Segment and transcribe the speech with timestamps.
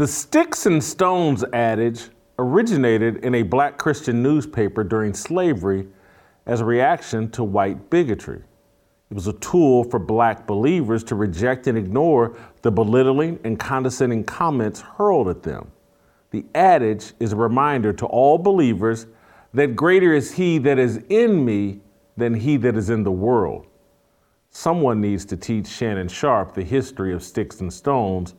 [0.00, 2.08] The sticks and stones adage
[2.38, 5.88] originated in a black Christian newspaper during slavery
[6.46, 8.38] as a reaction to white bigotry.
[9.10, 14.24] It was a tool for black believers to reject and ignore the belittling and condescending
[14.24, 15.70] comments hurled at them.
[16.30, 19.06] The adage is a reminder to all believers
[19.52, 21.82] that greater is he that is in me
[22.16, 23.66] than he that is in the world.
[24.48, 28.34] Someone needs to teach Shannon Sharpe the history of sticks and stones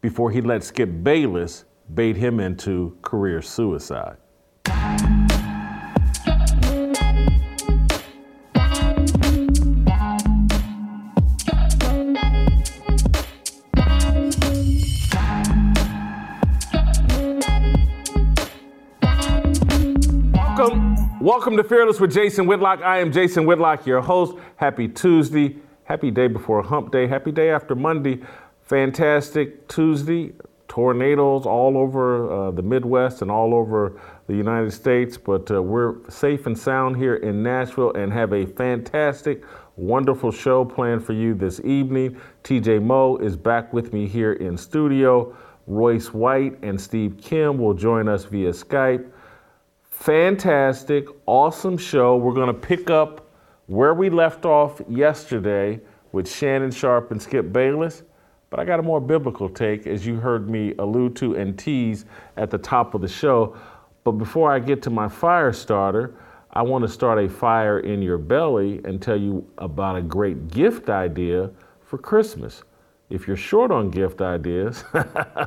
[0.00, 1.64] before he let Skip Bayless
[1.94, 4.16] bait him into career suicide.
[20.32, 22.80] Welcome, welcome to Fearless with Jason Whitlock.
[22.82, 24.36] I am Jason Whitlock, your host.
[24.56, 28.20] Happy Tuesday, happy day before hump day, happy day after Monday
[28.70, 30.32] fantastic Tuesday.
[30.68, 35.96] Tornadoes all over uh, the Midwest and all over the United States, but uh, we're
[36.08, 39.42] safe and sound here in Nashville and have a fantastic,
[39.74, 42.16] wonderful show planned for you this evening.
[42.44, 45.36] TJ Moe is back with me here in studio.
[45.66, 49.10] Royce White and Steve Kim will join us via Skype.
[49.90, 52.16] Fantastic, awesome show.
[52.16, 53.28] We're going to pick up
[53.66, 55.80] where we left off yesterday
[56.12, 58.04] with Shannon Sharpe and Skip Bayless.
[58.50, 62.04] But I got a more biblical take, as you heard me allude to and tease
[62.36, 63.56] at the top of the show.
[64.02, 66.14] But before I get to my fire starter,
[66.52, 70.48] I want to start a fire in your belly and tell you about a great
[70.48, 72.64] gift idea for Christmas.
[73.08, 74.84] If you're short on gift ideas,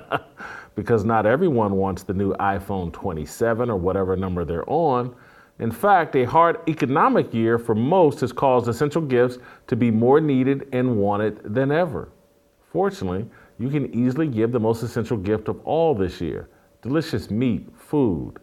[0.76, 5.14] because not everyone wants the new iPhone 27 or whatever number they're on.
[5.60, 10.22] In fact, a hard economic year for most has caused essential gifts to be more
[10.22, 12.10] needed and wanted than ever.
[12.74, 13.28] Fortunately,
[13.60, 16.50] you can easily give the most essential gift of all this year
[16.82, 18.34] delicious meat, food.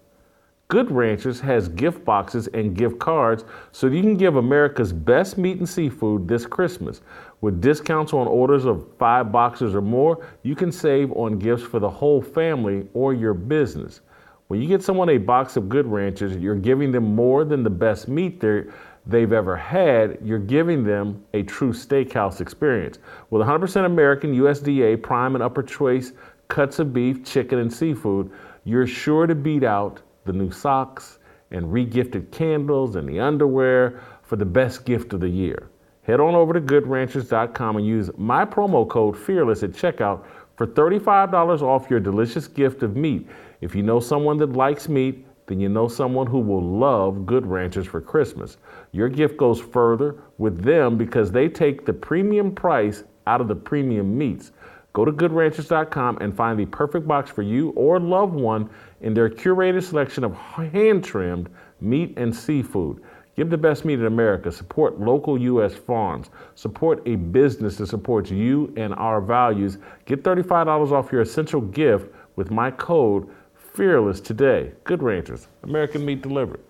[0.69, 5.59] Good Ranchers has gift boxes and gift cards so you can give America's best meat
[5.59, 7.01] and seafood this Christmas.
[7.41, 11.81] With discounts on orders of five boxes or more, you can save on gifts for
[11.81, 14.01] the whole family or your business.
[14.47, 17.71] When you get someone a box of Good Ranchers, you're giving them more than the
[17.71, 18.73] best meat they're
[19.11, 22.99] they've ever had, you're giving them a true steakhouse experience.
[23.31, 26.13] With 100% American USDA prime and upper choice
[26.49, 28.31] cuts of beef, chicken, and seafood,
[28.65, 31.19] you're sure to beat out the new socks
[31.51, 35.69] and regifted candles and the underwear for the best gift of the year.
[36.03, 40.25] Head on over to goodranchers.com and use my promo code FEARLESS at checkout
[40.57, 43.29] for $35 off your delicious gift of meat.
[43.61, 47.45] If you know someone that likes meat, then you know someone who will love Good
[47.45, 48.57] Ranchers for Christmas.
[48.93, 53.57] Your gift goes further with them because they take the premium price out of the
[53.57, 54.53] premium meats.
[54.93, 59.29] Go to goodranchers.com and find the perfect box for you or loved one in their
[59.29, 61.51] curated selection of hand trimmed
[61.81, 63.03] meat and seafood.
[63.35, 64.53] Give the best meat in America.
[64.53, 65.75] Support local U.S.
[65.75, 66.31] farms.
[66.55, 69.79] Support a business that supports you and our values.
[70.05, 73.29] Get $35 off your essential gift with my code
[73.75, 74.73] fearless today.
[74.85, 76.61] Good ranchers, American meat delivered.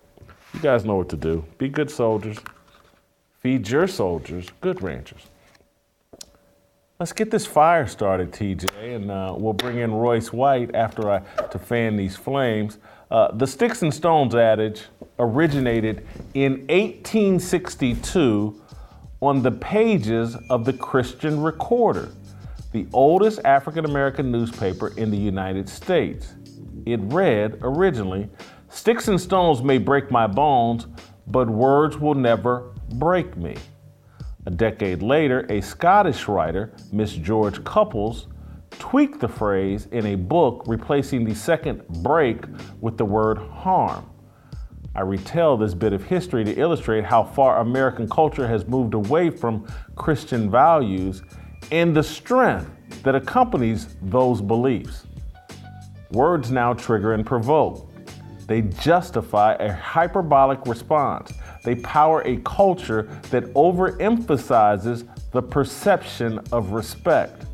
[0.55, 1.45] You guys know what to do.
[1.59, 2.39] Be good soldiers.
[3.41, 5.23] Feed your soldiers, good ranchers.
[6.99, 11.21] Let's get this fire started, TJ, and uh, we'll bring in Royce White after I
[11.51, 12.77] to fan these flames.
[13.11, 14.83] Uh, the sticks and stones adage
[15.19, 18.61] originated in 1862
[19.23, 22.11] on the pages of the Christian Recorder,
[22.73, 26.35] the oldest African American newspaper in the United States.
[26.87, 28.29] It read originally
[28.69, 30.87] Sticks and stones may break my bones,
[31.27, 33.57] but words will never break me.
[34.47, 38.29] A decade later, a Scottish writer, Miss George Cupples,
[38.79, 42.45] tweaked the phrase in a book, replacing the second break
[42.81, 44.09] with the word harm.
[44.95, 49.31] I retell this bit of history to illustrate how far American culture has moved away
[49.31, 49.67] from
[49.97, 51.23] Christian values
[51.73, 52.71] and the strength
[53.03, 55.07] that accompanies those beliefs.
[56.13, 57.89] Words now trigger and provoke.
[58.47, 61.33] They justify a hyperbolic response.
[61.63, 67.45] They power a culture that overemphasizes the perception of respect.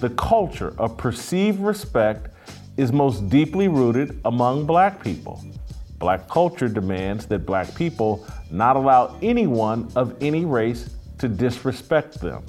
[0.00, 2.28] the culture of perceived respect
[2.76, 5.44] is most deeply rooted among black people.
[5.98, 12.42] Black culture demands that black people not allow anyone of any race to disrespect them.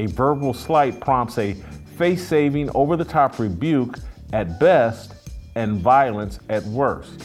[0.00, 1.54] A verbal slight prompts a
[1.96, 3.98] face saving, over the top rebuke
[4.32, 5.14] at best
[5.54, 7.22] and violence at worst.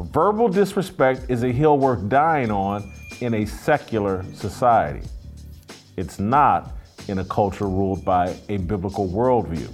[0.00, 2.90] Verbal disrespect is a hill worth dying on
[3.20, 5.06] in a secular society.
[5.96, 6.72] It's not
[7.08, 9.70] in a culture ruled by a biblical worldview.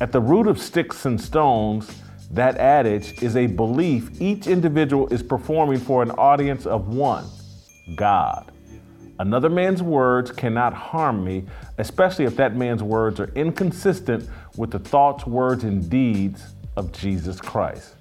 [0.00, 1.90] At the root of sticks and stones,
[2.30, 7.24] that adage is a belief each individual is performing for an audience of one
[7.96, 8.50] God.
[9.18, 11.44] Another man's words cannot harm me,
[11.78, 17.40] especially if that man's words are inconsistent with the thoughts, words, and deeds of Jesus
[17.40, 17.94] Christ.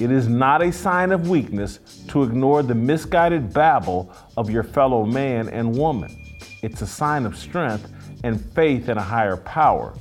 [0.00, 5.04] It is not a sign of weakness to ignore the misguided babble of your fellow
[5.04, 6.16] man and woman.
[6.62, 7.90] It's a sign of strength
[8.22, 9.94] and faith in a higher power.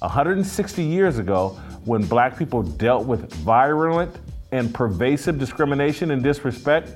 [0.00, 1.50] 160 years ago,
[1.84, 4.14] when black people dealt with virulent
[4.52, 6.92] and pervasive discrimination and disrespect,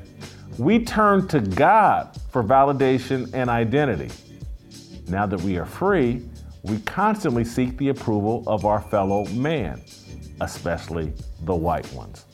[0.58, 4.10] we turned to God for validation and identity.
[5.08, 6.22] Now that we are free,
[6.68, 9.80] we constantly seek the approval of our fellow man,
[10.40, 11.12] especially
[11.42, 12.26] the white ones.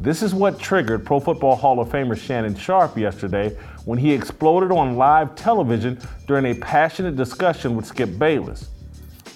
[0.00, 4.70] This is what triggered Pro Football Hall of Famer Shannon Sharpe yesterday when he exploded
[4.70, 8.68] on live television during a passionate discussion with Skip Bayless.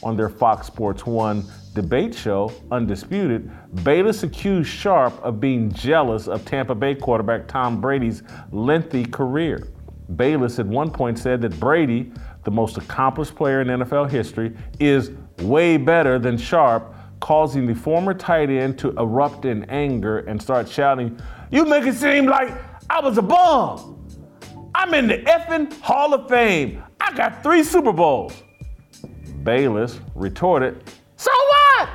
[0.05, 3.51] On their Fox Sports 1 debate show, Undisputed,
[3.83, 9.69] Bayless accused Sharpe of being jealous of Tampa Bay quarterback Tom Brady's lengthy career.
[10.17, 12.13] Bayless at one point said that Brady,
[12.45, 18.13] the most accomplished player in NFL history, is way better than Sharpe causing the former
[18.13, 21.19] tight end to erupt in anger and start shouting,
[21.51, 22.53] You make it seem like
[22.91, 23.99] I was a bum.
[24.75, 26.83] I'm in the effing Hall of Fame.
[27.01, 28.43] I got three Super Bowls.
[29.45, 30.83] Bayless retorted,
[31.17, 31.89] So what?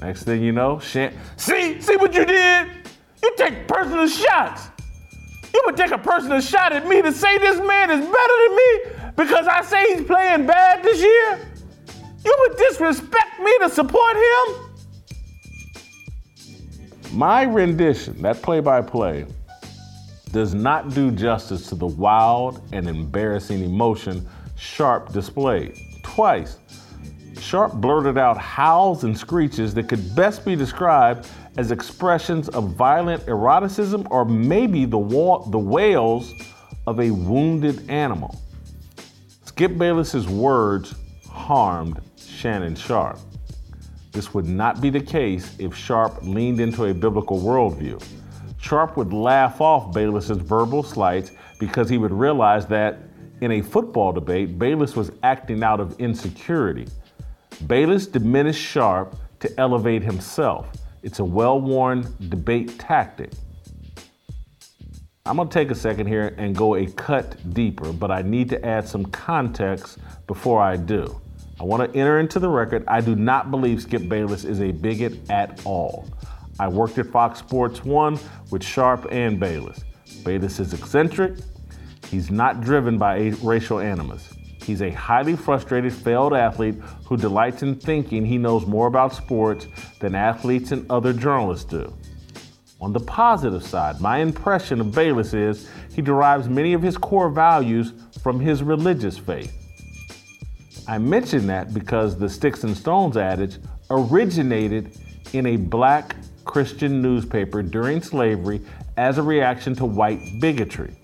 [0.00, 2.68] Next thing you know, Shan- see, see what you did?
[3.22, 4.68] You take personal shots.
[5.54, 8.56] You would take a personal shot at me to say this man is better than
[8.56, 11.48] me because I say he's playing bad this year?
[12.24, 14.74] You would disrespect me to support him?
[17.12, 19.26] My rendition, that play by play,
[20.32, 25.78] does not do justice to the wild and embarrassing emotion Sharpe displayed.
[26.02, 26.58] Twice,
[27.38, 33.28] Sharpe blurted out howls and screeches that could best be described as expressions of violent
[33.28, 36.32] eroticism or maybe the, wa- the wails
[36.86, 38.40] of a wounded animal.
[39.54, 40.96] Skip Bayless's words
[41.30, 43.20] harmed Shannon Sharpe.
[44.10, 48.04] This would not be the case if Sharpe leaned into a biblical worldview.
[48.60, 51.30] Sharpe would laugh off Bayless's verbal slights
[51.60, 52.98] because he would realize that
[53.42, 56.88] in a football debate, Bayless was acting out of insecurity.
[57.68, 60.66] Bayless diminished Sharpe to elevate himself.
[61.04, 63.30] It's a well worn debate tactic.
[65.26, 68.62] I'm to take a second here and go a cut deeper, but I need to
[68.62, 71.18] add some context before I do.
[71.58, 72.84] I want to enter into the record.
[72.88, 76.06] I do not believe Skip Bayless is a bigot at all.
[76.60, 78.18] I worked at Fox Sports 1
[78.50, 79.82] with Sharpe and Bayless.
[80.26, 81.38] Bayless is eccentric.
[82.10, 84.28] He's not driven by racial animus.
[84.62, 86.74] He's a highly frustrated, failed athlete
[87.06, 89.68] who delights in thinking he knows more about sports
[90.00, 91.90] than athletes and other journalists do.
[92.84, 97.30] On the positive side, my impression of Bayless is he derives many of his core
[97.30, 99.54] values from his religious faith.
[100.86, 103.56] I mention that because the Sticks and Stones adage
[103.88, 104.98] originated
[105.32, 106.14] in a black
[106.44, 108.60] Christian newspaper during slavery
[108.98, 110.94] as a reaction to white bigotry.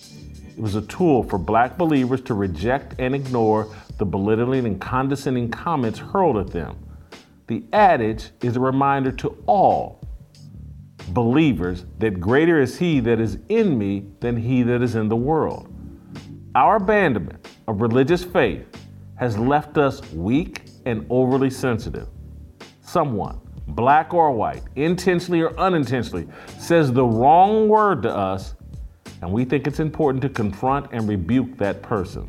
[0.50, 5.50] It was a tool for black believers to reject and ignore the belittling and condescending
[5.50, 6.76] comments hurled at them.
[7.46, 9.99] The adage is a reminder to all
[11.12, 15.16] believers that greater is he that is in me than he that is in the
[15.16, 15.68] world.
[16.54, 18.66] Our abandonment of religious faith
[19.16, 22.08] has left us weak and overly sensitive.
[22.80, 26.26] Someone, black or white, intentionally or unintentionally,
[26.58, 28.54] says the wrong word to us,
[29.22, 32.26] and we think it's important to confront and rebuke that person.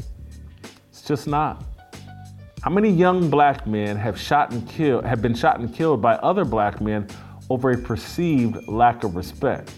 [0.90, 1.64] It's just not.
[2.62, 6.16] How many young black men have shot and killed have been shot and killed by
[6.18, 7.08] other black men
[7.52, 9.74] over a perceived lack of respect?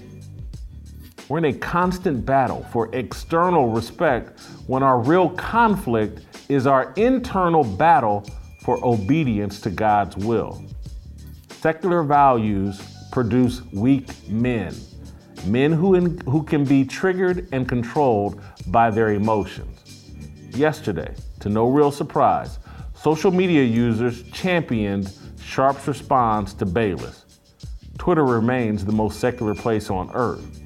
[1.28, 7.64] We're in a constant battle for external respect when our real conflict is our internal
[7.64, 8.30] battle
[8.62, 10.64] for obedience to God's will.
[11.50, 12.80] Secular values
[13.12, 14.76] produce weak men,
[15.46, 19.80] men who, in, who can be triggered and controlled by their emotions.
[20.52, 22.60] Yesterday, to no real surprise,
[22.96, 25.12] social media users championed
[25.42, 27.23] Sharpe's response to Bayless.
[28.04, 30.60] Twitter remains the most secular place on earth.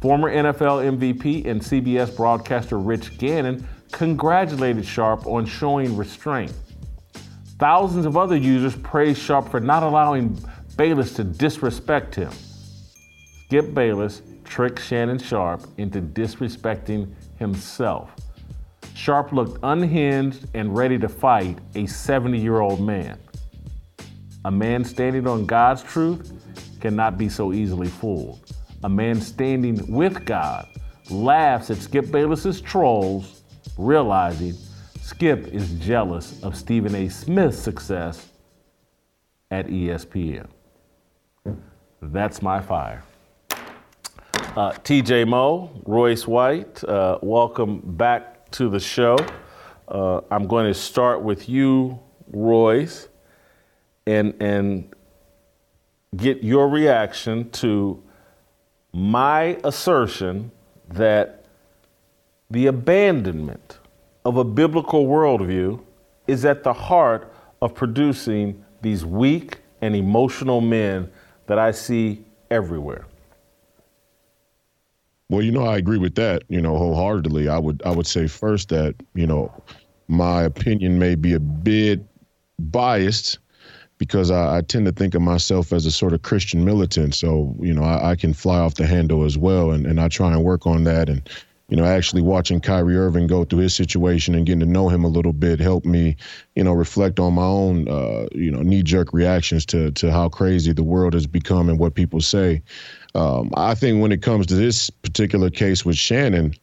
[0.00, 6.52] Former NFL MVP and CBS broadcaster Rich Gannon congratulated Sharpe on showing restraint.
[7.60, 10.36] Thousands of other users praised Sharpe for not allowing
[10.76, 12.32] Bayless to disrespect him.
[13.44, 18.10] Skip Bayless tricked Shannon Sharpe into disrespecting himself.
[18.96, 23.16] Sharpe looked unhinged and ready to fight a 70 year old man.
[24.44, 26.32] A man standing on God's truth
[26.80, 28.40] cannot be so easily fooled.
[28.84, 30.68] A man standing with God
[31.10, 33.42] laughs at Skip Bayless's trolls,
[33.76, 34.54] realizing
[35.00, 37.08] Skip is jealous of Stephen A.
[37.08, 38.28] Smith's success
[39.50, 40.48] at ESPN.
[42.00, 43.02] That's my fire.
[43.50, 49.16] Uh, TJ Moe, Royce White, uh, welcome back to the show.
[49.88, 51.98] Uh, I'm going to start with you,
[52.30, 53.08] Royce,
[54.06, 54.92] and, and
[56.16, 58.02] get your reaction to
[58.92, 60.50] my assertion
[60.88, 61.44] that
[62.50, 63.78] the abandonment
[64.24, 65.80] of a biblical worldview
[66.26, 71.10] is at the heart of producing these weak and emotional men
[71.46, 73.06] that I see everywhere.
[75.28, 77.48] Well, you know, I agree with that, you know, wholeheartedly.
[77.48, 79.52] I would I would say first that, you know,
[80.08, 82.00] my opinion may be a bit
[82.58, 83.38] biased
[83.98, 87.14] because I, I, tend to think of myself as a sort of Christian militant.
[87.14, 89.72] So, you know, I, I, can fly off the handle as well.
[89.72, 91.08] And, and I try and work on that.
[91.08, 91.28] And,
[91.68, 95.04] you know, actually watching Kyrie Irving go through his situation and getting to know him
[95.04, 96.16] a little bit helped me,
[96.54, 100.28] you know, reflect on my own, uh, you know, knee jerk reactions to, to how
[100.28, 102.62] crazy the world has become and what people say.
[103.14, 106.54] Um, I think when it comes to this particular case with Shannon,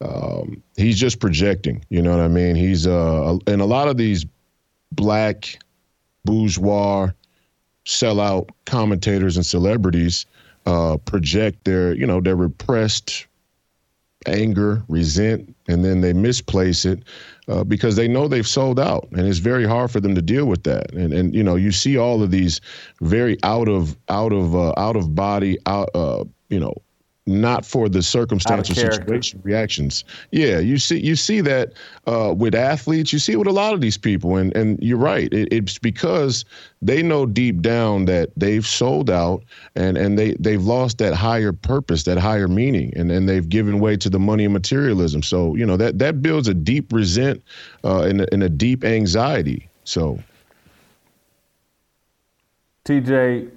[0.00, 1.84] um, he's just projecting.
[1.88, 2.54] You know what I mean?
[2.54, 4.24] He's uh, and a lot of these
[4.92, 5.58] black
[6.28, 7.10] bourgeois
[7.86, 10.26] sellout commentators and celebrities
[10.66, 13.26] uh, project their, you know, their repressed
[14.26, 17.02] anger, resent, and then they misplace it
[17.48, 20.44] uh, because they know they've sold out, and it's very hard for them to deal
[20.44, 20.92] with that.
[20.92, 22.60] And and you know, you see all of these
[23.00, 26.74] very out of out of uh, out of body out uh, you know
[27.28, 30.04] not for the circumstantial situation reactions.
[30.32, 31.74] Yeah, you see you see that
[32.06, 34.98] uh, with athletes, you see it with a lot of these people, and and you're
[34.98, 35.32] right.
[35.32, 36.44] It, it's because
[36.80, 39.44] they know deep down that they've sold out
[39.76, 43.78] and and they they've lost that higher purpose, that higher meaning, and and they've given
[43.78, 45.22] way to the money and materialism.
[45.22, 47.42] So you know that that builds a deep resent
[47.84, 49.68] uh, and, a, and a deep anxiety.
[49.84, 50.18] So.
[52.84, 53.50] TJ,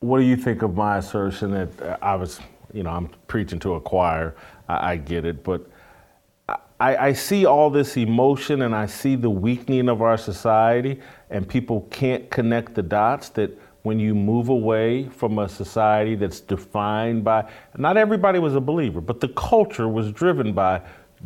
[0.00, 2.40] what do you think of my assertion that uh, I was
[2.72, 4.34] you know, I'm preaching to a choir.
[4.68, 5.66] I, I get it, but
[6.80, 11.48] I, I, see all this emotion and I see the weakening of our society, and
[11.48, 13.50] people can't connect the dots that
[13.82, 19.00] when you move away from a society that's defined by, not everybody was a believer,
[19.00, 20.80] but the culture was driven by,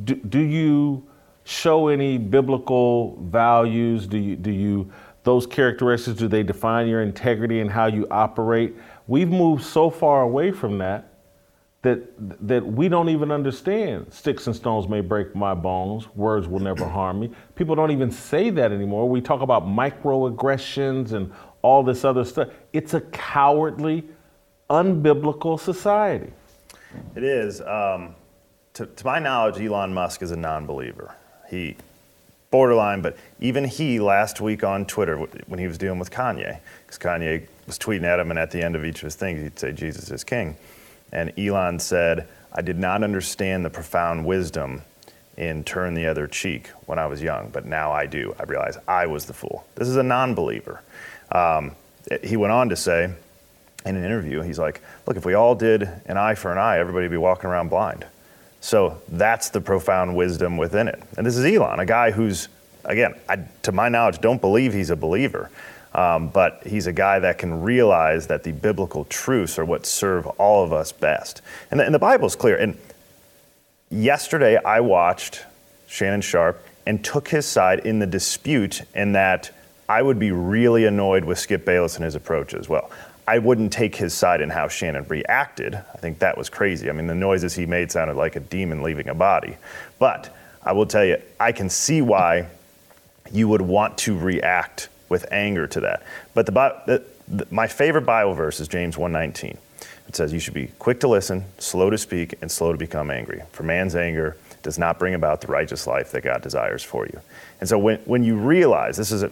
[0.04, 1.06] do, do you
[1.44, 4.06] show any biblical values?
[4.06, 4.90] Do you, do you,
[5.24, 8.74] those characteristics, do they define your integrity and how you operate?
[9.06, 11.11] We've moved so far away from that
[11.82, 12.00] that
[12.46, 14.12] that we don't even understand.
[14.12, 16.08] Sticks and stones may break my bones.
[16.14, 17.30] Words will never harm me.
[17.54, 19.08] People don't even say that anymore.
[19.08, 22.48] We talk about microaggressions and all this other stuff.
[22.72, 24.04] It's a cowardly,
[24.70, 26.32] unbiblical society.
[27.14, 27.60] It is.
[27.60, 28.14] Um,
[28.74, 31.14] to, to my knowledge, Elon Musk is a non-believer.
[31.48, 31.76] He
[32.50, 36.98] borderline, but even he last week on Twitter when he was dealing with Kanye, because
[36.98, 39.58] Kanye was tweeting at him, and at the end of each of his things, he'd
[39.58, 40.56] say, Jesus is king.
[41.12, 44.82] And Elon said, I did not understand the profound wisdom
[45.36, 48.34] in Turn the Other Cheek when I was young, but now I do.
[48.38, 49.66] I realize I was the fool.
[49.74, 50.82] This is a non believer.
[51.30, 51.74] Um,
[52.22, 53.04] he went on to say
[53.84, 56.78] in an interview, he's like, Look, if we all did an eye for an eye,
[56.78, 58.06] everybody would be walking around blind.
[58.60, 61.02] So that's the profound wisdom within it.
[61.16, 62.48] And this is Elon, a guy who's,
[62.84, 65.50] again, I, to my knowledge, don't believe he's a believer.
[65.94, 70.26] Um, but he's a guy that can realize that the biblical truths are what serve
[70.26, 71.42] all of us best.
[71.70, 72.56] And the, and the Bible's clear.
[72.56, 72.78] And
[73.90, 75.44] yesterday I watched
[75.86, 79.50] Shannon Sharpe and took his side in the dispute, in that
[79.88, 82.90] I would be really annoyed with Skip Bayless and his approach as well.
[83.28, 85.74] I wouldn't take his side in how Shannon reacted.
[85.74, 86.88] I think that was crazy.
[86.88, 89.56] I mean, the noises he made sounded like a demon leaving a body.
[89.98, 90.34] But
[90.64, 92.46] I will tell you, I can see why
[93.30, 96.02] you would want to react with anger to that.
[96.34, 96.52] But the,
[96.86, 99.56] the, the, my favorite Bible verse is James 1:19.
[100.08, 103.10] It says, "You should be quick to listen, slow to speak, and slow to become
[103.10, 103.42] angry.
[103.52, 107.20] For man's anger does not bring about the righteous life that God desires for you.
[107.60, 109.30] And so when, when you realize this is a,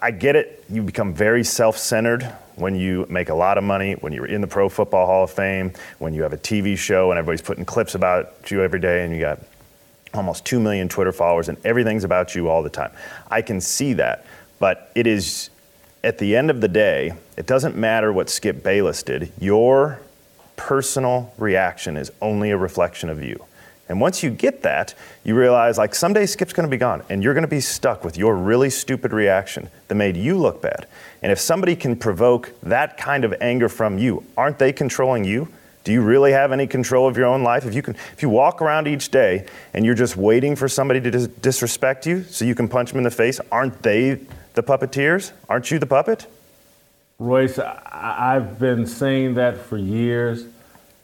[0.00, 2.22] I get it, you become very self centered
[2.56, 5.30] when you make a lot of money, when you're in the Pro Football Hall of
[5.30, 9.04] Fame, when you have a TV show and everybody's putting clips about you every day
[9.04, 9.40] and you got
[10.14, 12.92] almost 2 million Twitter followers and everything's about you all the time.
[13.30, 14.24] I can see that.
[14.58, 15.50] But it is,
[16.02, 19.32] at the end of the day, it doesn't matter what Skip Bayless did.
[19.40, 20.00] Your
[20.56, 23.44] personal reaction is only a reflection of you.
[23.88, 24.94] And once you get that,
[25.24, 28.02] you realize like someday Skip's going to be gone and you're going to be stuck
[28.02, 30.86] with your really stupid reaction that made you look bad.
[31.22, 35.48] And if somebody can provoke that kind of anger from you, aren't they controlling you?
[35.84, 37.66] Do you really have any control of your own life?
[37.66, 40.98] If you can if you walk around each day and you're just waiting for somebody
[41.02, 44.20] to dis- disrespect you so you can punch them in the face, aren't they
[44.54, 45.32] the puppeteers?
[45.48, 46.26] Aren't you the puppet?
[47.18, 50.46] Royce, I've been saying that for years.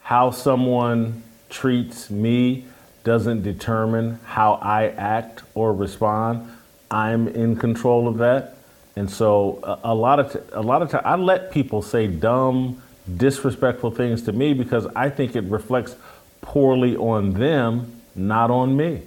[0.01, 2.65] How someone treats me
[3.03, 6.49] doesn't determine how I act or respond.
[6.89, 8.57] I'm in control of that.
[8.95, 12.07] And so a, a lot of t- a lot of times I let people say
[12.07, 12.81] dumb,
[13.17, 15.95] disrespectful things to me because I think it reflects
[16.41, 19.03] poorly on them, not on me.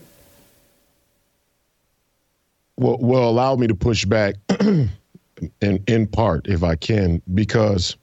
[2.76, 4.90] Well, well, allow me to push back in
[5.60, 7.96] in part, if I can, because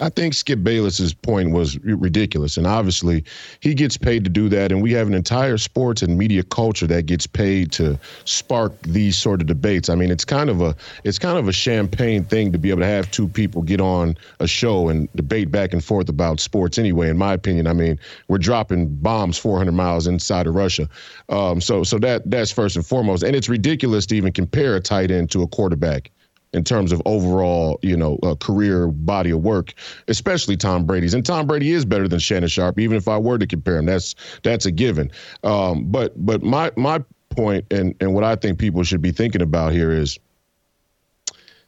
[0.00, 3.24] I think Skip Bayless's point was ridiculous, and obviously
[3.60, 6.86] he gets paid to do that, and we have an entire sports and media culture
[6.88, 9.88] that gets paid to spark these sort of debates.
[9.88, 10.74] I mean, it's kind of a
[11.04, 14.16] it's kind of a champagne thing to be able to have two people get on
[14.40, 16.76] a show and debate back and forth about sports.
[16.78, 17.98] Anyway, in my opinion, I mean,
[18.28, 20.88] we're dropping bombs 400 miles inside of Russia,
[21.28, 24.80] um, so so that that's first and foremost, and it's ridiculous to even compare a
[24.80, 26.10] tight end to a quarterback
[26.54, 29.74] in terms of overall, you know, uh, career body of work,
[30.08, 31.12] especially Tom Brady's.
[31.12, 33.86] And Tom Brady is better than Shannon Sharpe, even if I were to compare him.
[33.86, 35.10] That's that's a given.
[35.42, 39.42] Um, but but my my point and and what I think people should be thinking
[39.42, 40.18] about here is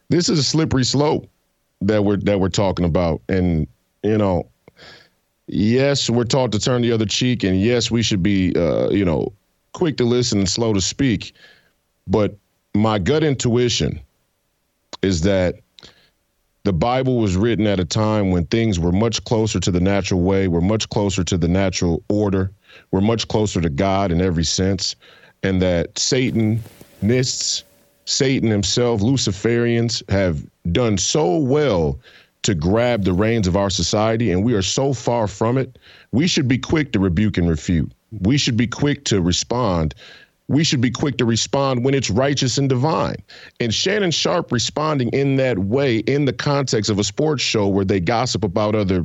[0.08, 1.28] this is a slippery slope
[1.80, 3.66] that we're that we're talking about, and
[4.02, 4.48] you know.
[5.48, 9.04] Yes, we're taught to turn the other cheek, and yes, we should be, uh, you
[9.04, 9.32] know,
[9.74, 11.34] quick to listen and slow to speak.
[12.08, 12.36] But
[12.74, 14.00] my gut intuition
[15.02, 15.56] is that
[16.64, 20.20] the Bible was written at a time when things were much closer to the natural
[20.20, 22.50] way, were much closer to the natural order,
[22.90, 24.96] were much closer to God in every sense,
[25.44, 27.62] and that Satanists,
[28.04, 32.00] Satan himself, Luciferians have done so well
[32.42, 35.78] to grab the reins of our society, and we are so far from it.
[36.12, 37.92] We should be quick to rebuke and refute.
[38.20, 39.94] We should be quick to respond
[40.48, 43.16] we should be quick to respond when it's righteous and divine.
[43.58, 47.84] And Shannon Sharpe responding in that way in the context of a sports show where
[47.84, 49.04] they gossip about other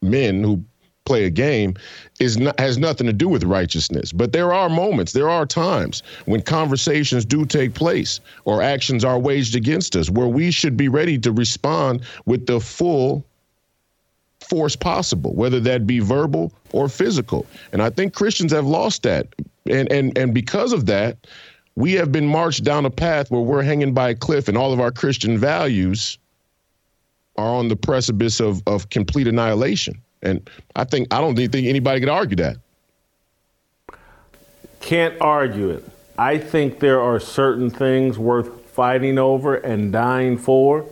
[0.00, 0.64] men who
[1.04, 1.74] play a game
[2.20, 4.12] is not, has nothing to do with righteousness.
[4.12, 9.18] But there are moments, there are times when conversations do take place or actions are
[9.18, 13.24] waged against us where we should be ready to respond with the full
[14.48, 17.46] force possible, whether that be verbal or physical.
[17.72, 19.28] And I think Christians have lost that.
[19.68, 21.26] And and and because of that,
[21.74, 24.72] we have been marched down a path where we're hanging by a cliff and all
[24.72, 26.18] of our Christian values
[27.36, 30.00] are on the precipice of of complete annihilation.
[30.22, 32.56] And I think I don't think anybody could argue that.
[34.80, 35.84] Can't argue it.
[36.18, 40.86] I think there are certain things worth fighting over and dying for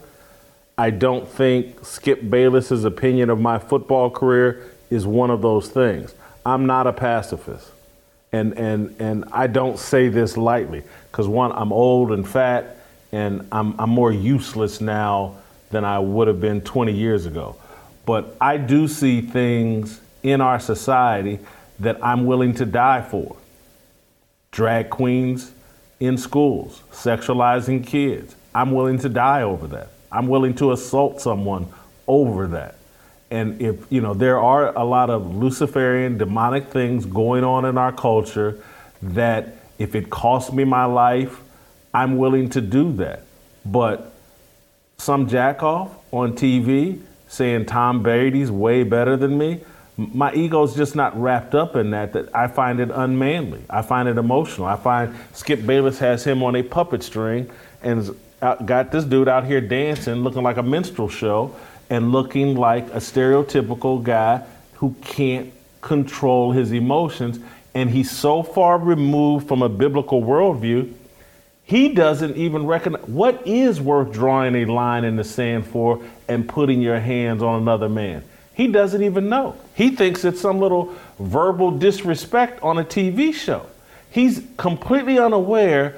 [0.76, 6.14] I don't think Skip Bayless's opinion of my football career is one of those things.
[6.44, 7.70] I'm not a pacifist.
[8.32, 12.78] And, and, and I don't say this lightly because, one, I'm old and fat,
[13.12, 15.36] and I'm, I'm more useless now
[15.70, 17.56] than I would have been 20 years ago.
[18.04, 21.38] But I do see things in our society
[21.78, 23.36] that I'm willing to die for.
[24.50, 25.52] Drag queens
[26.00, 28.34] in schools, sexualizing kids.
[28.52, 29.88] I'm willing to die over that.
[30.14, 31.66] I'm willing to assault someone
[32.06, 32.76] over that.
[33.30, 37.76] And if, you know, there are a lot of Luciferian demonic things going on in
[37.76, 38.62] our culture
[39.02, 41.40] that if it costs me my life,
[41.92, 43.24] I'm willing to do that.
[43.66, 44.12] But
[44.98, 49.62] some jackoff on TV saying Tom Brady's way better than me,
[49.96, 53.62] my ego's just not wrapped up in that that I find it unmanly.
[53.68, 54.66] I find it emotional.
[54.66, 57.50] I find Skip Bayless has him on a puppet string
[57.82, 61.56] and out, got this dude out here dancing, looking like a minstrel show,
[61.90, 64.42] and looking like a stereotypical guy
[64.74, 67.40] who can't control his emotions.
[67.74, 70.92] And he's so far removed from a biblical worldview,
[71.64, 76.46] he doesn't even recognize what is worth drawing a line in the sand for and
[76.46, 78.22] putting your hands on another man.
[78.54, 79.56] He doesn't even know.
[79.74, 83.66] He thinks it's some little verbal disrespect on a TV show.
[84.10, 85.96] He's completely unaware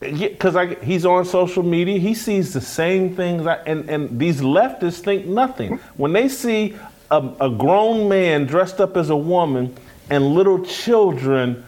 [0.00, 1.98] because he's on social media.
[1.98, 5.78] He sees the same things, I, and, and these leftists think nothing.
[5.96, 6.76] When they see
[7.10, 9.74] a, a grown man dressed up as a woman
[10.10, 11.64] and little children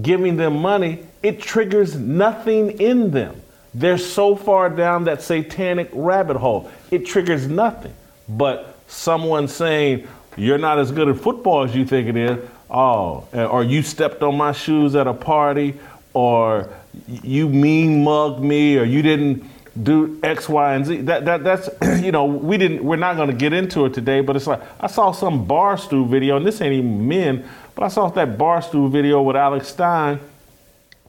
[0.00, 3.40] giving them money, it triggers nothing in them.
[3.74, 6.70] They're so far down that satanic rabbit hole.
[6.90, 7.94] It triggers nothing.
[8.28, 12.38] But someone saying, You're not as good at football as you think it is,
[12.70, 15.78] oh, or you stepped on my shoes at a party,
[16.12, 16.68] or
[17.06, 19.44] you mean mug me, or you didn't
[19.80, 20.96] do X, Y, and Z.
[21.02, 21.68] That, that that's
[22.02, 24.62] you know we didn't we're not going to get into it today, but it's like
[24.80, 28.90] I saw some barstool video, and this ain't even men, but I saw that barstool
[28.90, 30.20] video with Alex Stein,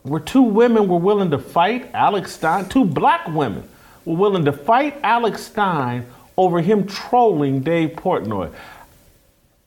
[0.03, 3.67] where two women were willing to fight Alex Stein, two black women
[4.05, 6.05] were willing to fight Alex Stein
[6.37, 8.51] over him trolling Dave Portnoy.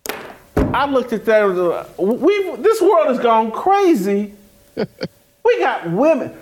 [0.07, 1.95] I looked at that.
[1.99, 4.35] We this world has gone crazy.
[5.47, 6.37] we got women.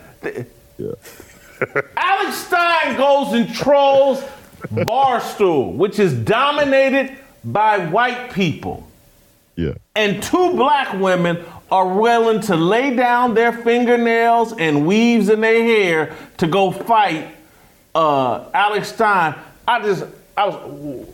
[0.79, 0.93] Yeah.
[1.97, 4.23] Alex Stein goes and trolls
[4.73, 8.89] Barstool, which is dominated by white people.
[9.57, 9.75] Yeah.
[9.95, 15.63] And two black women are willing to lay down their fingernails and weaves in their
[15.63, 17.29] hair to go fight
[17.95, 19.35] uh, Alex Stein.
[19.69, 20.05] I just,
[20.37, 21.07] I was,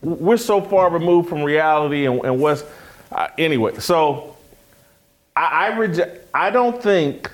[0.00, 2.64] we're so far removed from reality and, and what's,
[3.12, 4.36] uh, anyway, so
[5.38, 7.30] I, I I don't think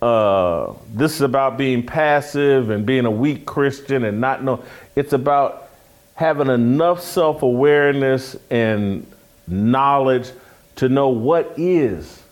[0.00, 4.64] uh, this is about being passive and being a weak Christian and not know.
[4.96, 5.68] It's about
[6.14, 9.06] having enough self awareness and
[9.46, 10.30] knowledge
[10.76, 12.22] to know what is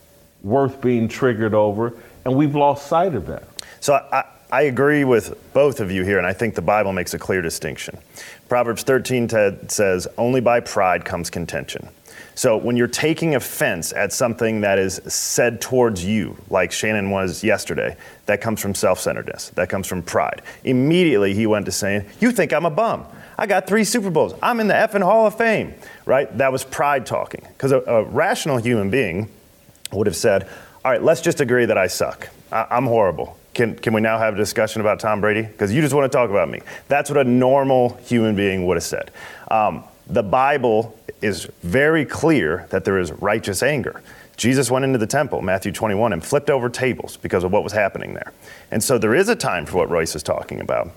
[0.43, 1.93] worth being triggered over,
[2.25, 3.45] and we've lost sight of that.
[3.81, 7.13] So I, I agree with both of you here, and I think the Bible makes
[7.13, 7.99] a clear distinction.
[8.49, 9.29] Proverbs 13
[9.69, 11.89] says, Only by pride comes contention.
[12.41, 17.45] So when you're taking offense at something that is said towards you, like Shannon was
[17.45, 20.41] yesterday, that comes from self centeredness, that comes from pride.
[20.65, 23.05] Immediately he went to saying, You think I'm a bum.
[23.37, 24.33] I got three Super Bowls.
[24.43, 25.75] I'm in the effing Hall of Fame,
[26.07, 26.35] right?
[26.39, 27.43] That was pride talking.
[27.47, 29.29] Because a, a, rational human being
[29.93, 30.49] would have said,
[30.83, 32.31] All right, let's just agree that I suck.
[32.51, 33.37] I, I'm horrible.
[33.53, 35.43] Can, can we now have a discussion about Tom Brady?
[35.43, 36.63] Because you just want to talk about me.
[36.89, 39.11] That's what a normal human being would have said.
[39.51, 44.03] Um, the Bible is very clear that there is righteous anger.
[44.37, 47.73] Jesus went into the temple, Matthew 21, and flipped over tables because of what was
[47.73, 48.33] happening there.
[48.71, 50.91] And so there is a time for what Royce is talking about.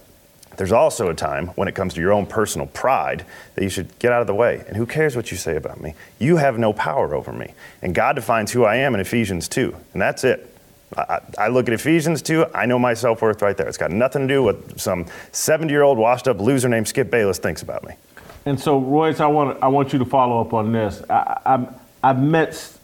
[0.56, 3.98] There's also a time when it comes to your own personal pride that you should
[4.00, 4.64] get out of the way.
[4.68, 5.96] And who cares what you say about me?
[6.20, 7.54] You have no power over me.
[7.82, 10.50] And God defines who I am in Ephesians 2, and that's it.
[10.96, 13.68] I, I look at Ephesians 2, I know my self worth right there.
[13.68, 17.10] It's got nothing to do with some 70 year old washed up loser named Skip
[17.10, 17.96] Bayless thinks about me.
[18.46, 21.02] And so, Royce, I want I want you to follow up on this.
[21.10, 21.68] I, I,
[22.04, 22.78] I've met,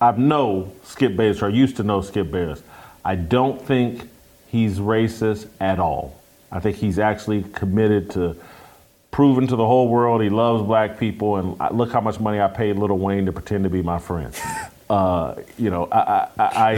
[0.00, 2.62] I know Skip Bayless, or I used to know Skip Bayless.
[3.04, 4.08] I don't think
[4.46, 6.20] he's racist at all.
[6.52, 8.36] I think he's actually committed to
[9.10, 11.36] proving to the whole world he loves black people.
[11.36, 14.32] And look how much money I paid Lil Wayne to pretend to be my friend.
[14.92, 16.72] Uh, you know, I, I, I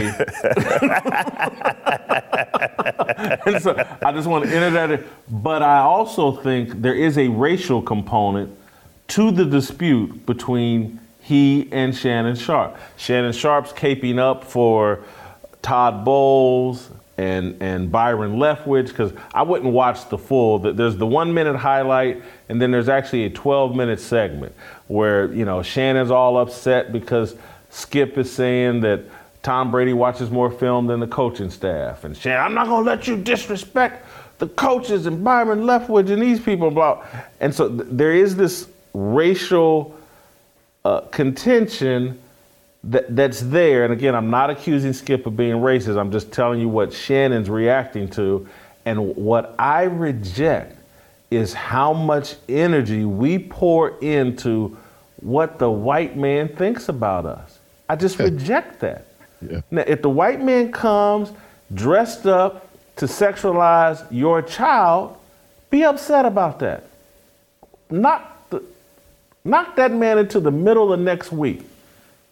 [3.45, 5.03] and so I just want to enter that.
[5.29, 8.57] But I also think there is a racial component
[9.09, 12.77] to the dispute between he and Shannon Sharpe.
[12.95, 15.03] Shannon Sharpe's caping up for
[15.61, 20.59] Todd Bowles and and Byron Leftwich because I wouldn't watch the full.
[20.59, 24.55] There's the one minute highlight, and then there's actually a 12 minute segment
[24.87, 27.35] where you know Shannon's all upset because
[27.75, 29.01] Skip is saying that
[29.43, 32.05] Tom Brady watches more film than the coaching staff.
[32.05, 34.05] And Shannon, I'm not to let you disrespect
[34.39, 36.71] the coaches and Byron Leftwich and these people.
[36.71, 37.05] Blah.
[37.41, 39.93] And so th- there is this racial
[40.85, 42.17] uh, contention
[42.85, 43.83] that, that's there.
[43.83, 45.99] And again, I'm not accusing Skip of being racist.
[45.99, 48.47] I'm just telling you what Shannon's reacting to.
[48.85, 50.77] And what I reject
[51.29, 54.77] is how much energy we pour into
[55.17, 57.54] what the white man thinks about us.
[57.87, 59.05] I just reject that.
[59.41, 59.61] Yeah.
[59.71, 61.31] Now, if the white man comes
[61.73, 62.67] dressed up
[62.97, 65.17] to sexualize your child,
[65.69, 66.83] be upset about that.
[67.89, 68.63] Knock, the,
[69.43, 71.63] knock that man into the middle of next week,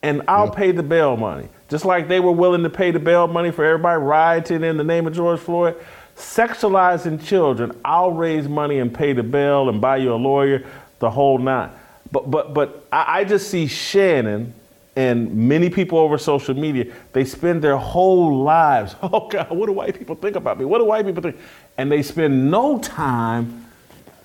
[0.01, 1.49] and I'll pay the bail money.
[1.69, 4.83] Just like they were willing to pay the bail money for everybody rioting in the
[4.83, 5.75] name of George Floyd.
[6.15, 10.63] Sexualizing children, I'll raise money and pay the bail and buy you a lawyer,
[10.99, 11.71] the whole nine.
[12.11, 14.53] But but but I, I just see Shannon
[14.95, 19.71] and many people over social media, they spend their whole lives, oh God, what do
[19.71, 20.65] white people think about me?
[20.65, 21.38] What do white people think?
[21.77, 23.65] And they spend no time,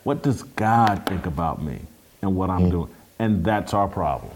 [0.04, 1.80] what does God think about me?
[2.22, 2.70] and what I'm mm.
[2.70, 2.94] doing.
[3.18, 4.32] And that's our problem.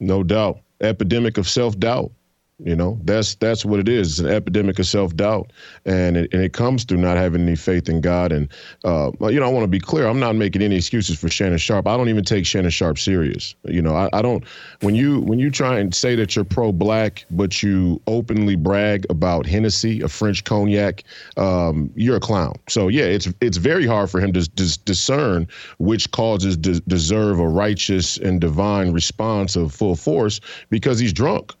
[0.00, 0.60] No doubt.
[0.80, 2.10] Epidemic of self doubt.
[2.58, 4.10] You know, that's that's what it is.
[4.10, 5.52] It's an epidemic of self doubt,
[5.84, 8.30] and it, and it comes through not having any faith in God.
[8.30, 8.48] And
[8.84, 10.06] uh, you know, I want to be clear.
[10.06, 11.88] I'm not making any excuses for Shannon Sharpe.
[11.88, 13.56] I don't even take Shannon Sharpe serious.
[13.64, 14.44] You know, I, I don't.
[14.80, 19.44] When you when you try and say that you're pro-black, but you openly brag about
[19.44, 21.02] Hennessy, a French cognac,
[21.36, 22.54] um, you're a clown.
[22.68, 27.40] So yeah, it's it's very hard for him to, to discern which causes de- deserve
[27.40, 31.54] a righteous and divine response of full force because he's drunk.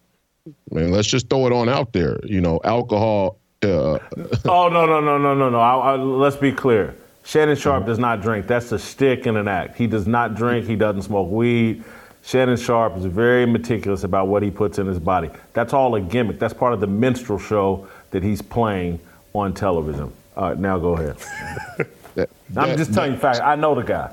[0.70, 2.18] Man, let's just throw it on out there.
[2.24, 3.38] You know, alcohol.
[3.62, 3.98] Uh,
[4.44, 5.60] oh no no no no no no!
[5.60, 6.96] I, I, let's be clear.
[7.24, 8.48] Shannon Sharpe does not drink.
[8.48, 9.76] That's a stick and an act.
[9.76, 10.66] He does not drink.
[10.66, 11.84] He doesn't smoke weed.
[12.24, 15.30] Shannon Sharpe is very meticulous about what he puts in his body.
[15.52, 16.40] That's all a gimmick.
[16.40, 18.98] That's part of the minstrel show that he's playing
[19.34, 20.12] on television.
[20.36, 21.16] All right, now go ahead.
[22.14, 23.40] that, I'm that, just telling you facts.
[23.40, 24.12] I know the guy.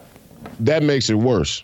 [0.59, 1.63] That makes it worse.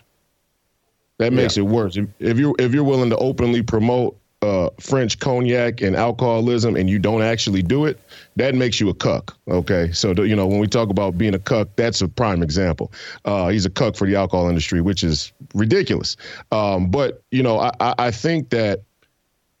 [1.18, 1.62] That makes yeah.
[1.62, 1.96] it worse.
[1.96, 6.88] If, if you if you're willing to openly promote uh, French cognac and alcoholism and
[6.90, 7.98] you don't actually do it,
[8.36, 9.36] that makes you a cuck.
[9.48, 9.90] Okay.
[9.92, 12.92] So, you know, when we talk about being a cuck, that's a prime example.
[13.24, 16.16] Uh, he's a cuck for the alcohol industry, which is ridiculous.
[16.52, 18.82] Um, but, you know, I, I think that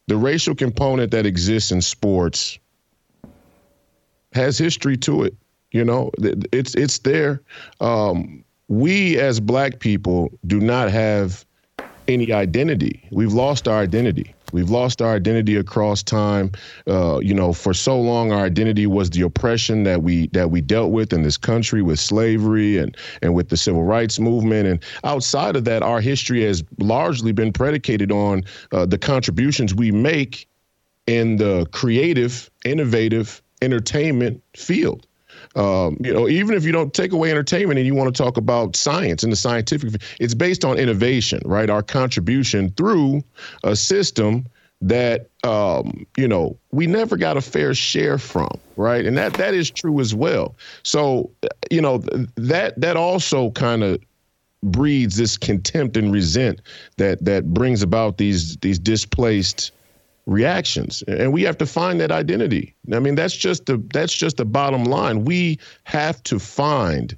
[0.06, 2.58] the racial component that exists in sports
[4.32, 5.34] has history to it.
[5.72, 6.10] You know,
[6.52, 7.42] it's it's there.
[7.80, 11.44] Um, we as black people do not have
[12.06, 13.06] any identity.
[13.10, 14.35] We've lost our identity.
[14.52, 16.52] We've lost our identity across time.
[16.86, 20.60] Uh, you know, for so long, our identity was the oppression that we that we
[20.60, 24.66] dealt with in this country with slavery and and with the civil rights movement.
[24.66, 29.90] And outside of that, our history has largely been predicated on uh, the contributions we
[29.90, 30.48] make
[31.06, 35.05] in the creative, innovative entertainment field.
[35.56, 38.36] Um, you know, even if you don't take away entertainment and you want to talk
[38.36, 41.70] about science and the scientific, it's based on innovation, right?
[41.70, 43.22] Our contribution through
[43.64, 44.46] a system
[44.82, 49.06] that um, you know we never got a fair share from, right?
[49.06, 50.54] And that that is true as well.
[50.82, 51.30] So
[51.70, 51.98] you know
[52.36, 54.00] that that also kind of
[54.62, 56.60] breeds this contempt and resent
[56.96, 59.72] that that brings about these these displaced
[60.26, 61.02] reactions.
[61.06, 62.74] And we have to find that identity.
[62.92, 65.24] I mean that's just the that's just the bottom line.
[65.24, 67.16] We have to find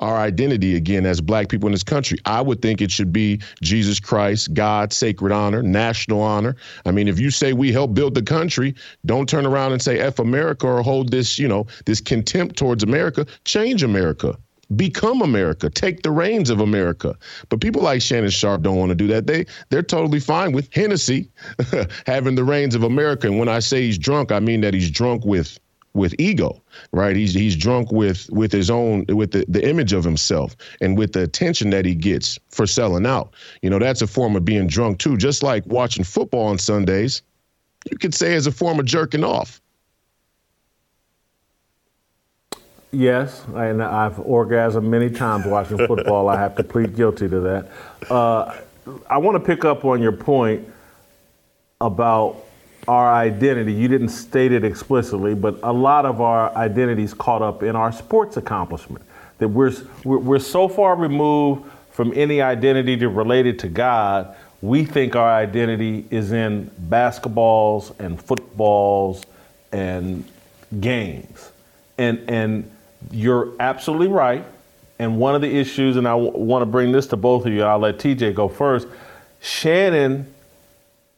[0.00, 2.18] our identity again as black people in this country.
[2.24, 6.56] I would think it should be jesus christ god sacred honor national honor.
[6.86, 9.98] I mean if you say we help build the country don't turn around and say
[9.98, 13.26] f america or hold this you know this contempt towards america.
[13.44, 14.38] Change america
[14.76, 17.16] become America, take the reins of America.
[17.48, 19.26] But people like Shannon Sharpe don't want to do that.
[19.26, 21.30] They they're totally fine with Hennessy
[22.06, 23.26] having the reins of America.
[23.26, 25.58] And when I say he's drunk, I mean that he's drunk with
[25.94, 27.16] with ego, right?
[27.16, 31.12] He's he's drunk with with his own with the, the image of himself and with
[31.12, 33.34] the attention that he gets for selling out.
[33.62, 35.16] You know, that's a form of being drunk too.
[35.16, 37.22] Just like watching football on Sundays,
[37.90, 39.60] you could say as a form of jerking off.
[42.90, 46.28] Yes, and I've orgasmed many times watching football.
[46.28, 47.68] I have to plead guilty to that.
[48.10, 48.56] Uh,
[49.10, 50.66] I want to pick up on your point
[51.80, 52.44] about
[52.86, 53.74] our identity.
[53.74, 57.76] You didn't state it explicitly, but a lot of our identity is caught up in
[57.76, 59.04] our sports accomplishment.
[59.36, 59.74] That we're,
[60.04, 66.32] we're so far removed from any identity related to God, we think our identity is
[66.32, 69.24] in basketballs and footballs
[69.72, 70.24] and
[70.80, 71.50] games.
[71.98, 72.70] And, and
[73.10, 74.44] you're absolutely right.
[74.98, 77.52] And one of the issues, and I w- want to bring this to both of
[77.52, 78.88] you, I'll let TJ go first.
[79.40, 80.32] Shannon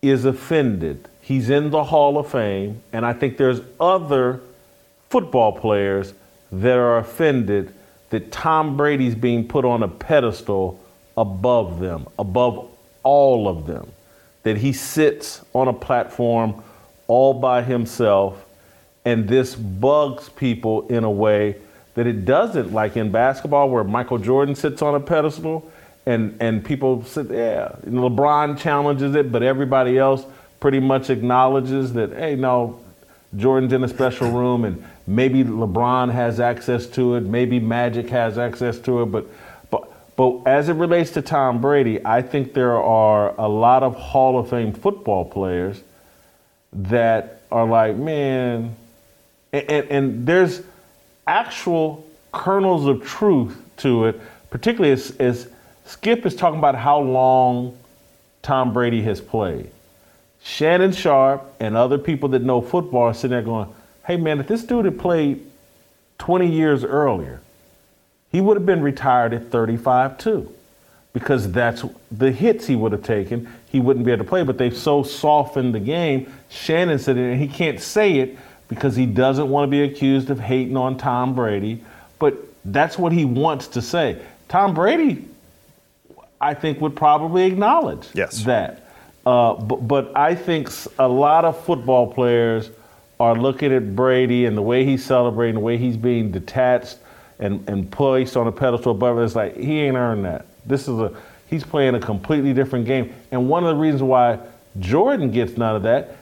[0.02, 1.08] is offended.
[1.22, 4.40] He's in the Hall of Fame, and I think there's other
[5.08, 6.12] football players
[6.52, 7.72] that are offended
[8.10, 10.80] that Tom Brady's being put on a pedestal
[11.16, 12.68] above them, above
[13.02, 13.90] all of them.
[14.42, 16.62] That he sits on a platform
[17.06, 18.44] all by himself,
[19.04, 21.56] and this bugs people in a way
[22.00, 25.70] that it doesn't, like in basketball where Michael Jordan sits on a pedestal
[26.06, 30.24] and, and people sit, yeah, LeBron challenges it, but everybody else
[30.60, 32.80] pretty much acknowledges that, hey, no,
[33.36, 38.38] Jordan's in a special room and maybe LeBron has access to it, maybe Magic has
[38.38, 39.26] access to it, but
[39.70, 43.94] but but as it relates to Tom Brady, I think there are a lot of
[43.94, 45.82] Hall of Fame football players
[46.72, 48.74] that are like, man,
[49.52, 50.62] and, and, and there's
[51.26, 55.48] actual kernels of truth to it, particularly as, as
[55.84, 57.76] Skip is talking about how long
[58.42, 59.70] Tom Brady has played.
[60.42, 63.68] Shannon Sharpe and other people that know football are sitting there going,
[64.06, 65.44] hey man, if this dude had played
[66.18, 67.40] 20 years earlier,
[68.32, 70.54] he would have been retired at 35 too,
[71.12, 73.52] because that's the hits he would have taken.
[73.70, 76.32] He wouldn't be able to play, but they've so softened the game.
[76.48, 78.38] Shannon said it, and he can't say it
[78.70, 81.82] because he doesn't want to be accused of hating on Tom Brady,
[82.18, 84.22] but that's what he wants to say.
[84.48, 85.26] Tom Brady,
[86.40, 88.44] I think, would probably acknowledge yes.
[88.44, 88.86] that.
[89.26, 92.70] Uh, but, but I think a lot of football players
[93.18, 96.98] are looking at Brady and the way he's celebrating, the way he's being detached
[97.38, 99.24] and, and placed on a pedestal above it.
[99.24, 100.46] It's like he ain't earned that.
[100.64, 101.12] This is a
[101.48, 103.12] he's playing a completely different game.
[103.32, 104.38] And one of the reasons why
[104.78, 106.16] Jordan gets none of that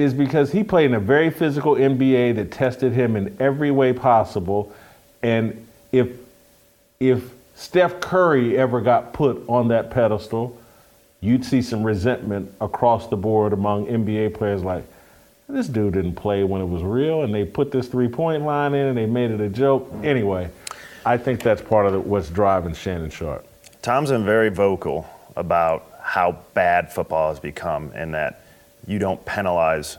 [0.00, 3.92] is because he played in a very physical NBA that tested him in every way
[3.92, 4.72] possible.
[5.22, 6.08] And if
[6.98, 10.58] if Steph Curry ever got put on that pedestal,
[11.20, 14.84] you'd see some resentment across the board among NBA players like,
[15.48, 18.74] this dude didn't play when it was real, and they put this three point line
[18.74, 19.90] in and they made it a joke.
[20.02, 20.48] Anyway,
[21.04, 23.46] I think that's part of what's driving Shannon Sharpe.
[23.82, 28.44] Tom's been very vocal about how bad football has become and that
[28.90, 29.98] you don't penalize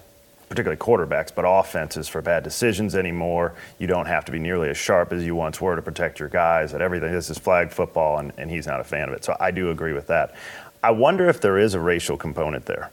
[0.49, 3.53] particularly quarterbacks, but offenses for bad decisions anymore.
[3.79, 6.27] You don't have to be nearly as sharp as you once were to protect your
[6.27, 6.73] guys.
[6.73, 9.23] That everything this is flag football, and, and he's not a fan of it.
[9.23, 10.35] So I do agree with that.
[10.83, 12.91] I wonder if there is a racial component there,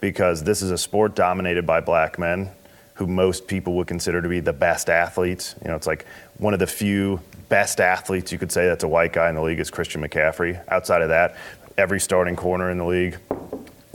[0.00, 2.50] because this is a sport dominated by black men
[2.94, 5.54] who most people would consider to be the best athletes.
[5.62, 6.06] You know, it's like
[6.38, 9.42] one of the few best athletes you could say that's a white guy in the
[9.42, 10.60] league is Christian McCaffrey.
[10.68, 11.36] Outside of that,
[11.78, 13.18] every starting corner in the league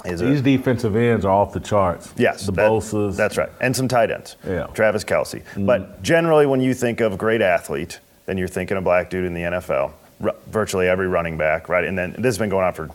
[0.03, 2.13] these a, defensive ends are off the charts.
[2.17, 3.17] Yes, the that, Bosa's.
[3.17, 4.35] That's right, and some tight ends.
[4.45, 5.43] Yeah, Travis Kelce.
[5.53, 5.65] Mm.
[5.65, 9.33] But generally, when you think of great athlete, then you're thinking a black dude in
[9.33, 9.93] the NFL.
[10.23, 11.83] R- virtually every running back, right?
[11.83, 12.89] And then this has been going on for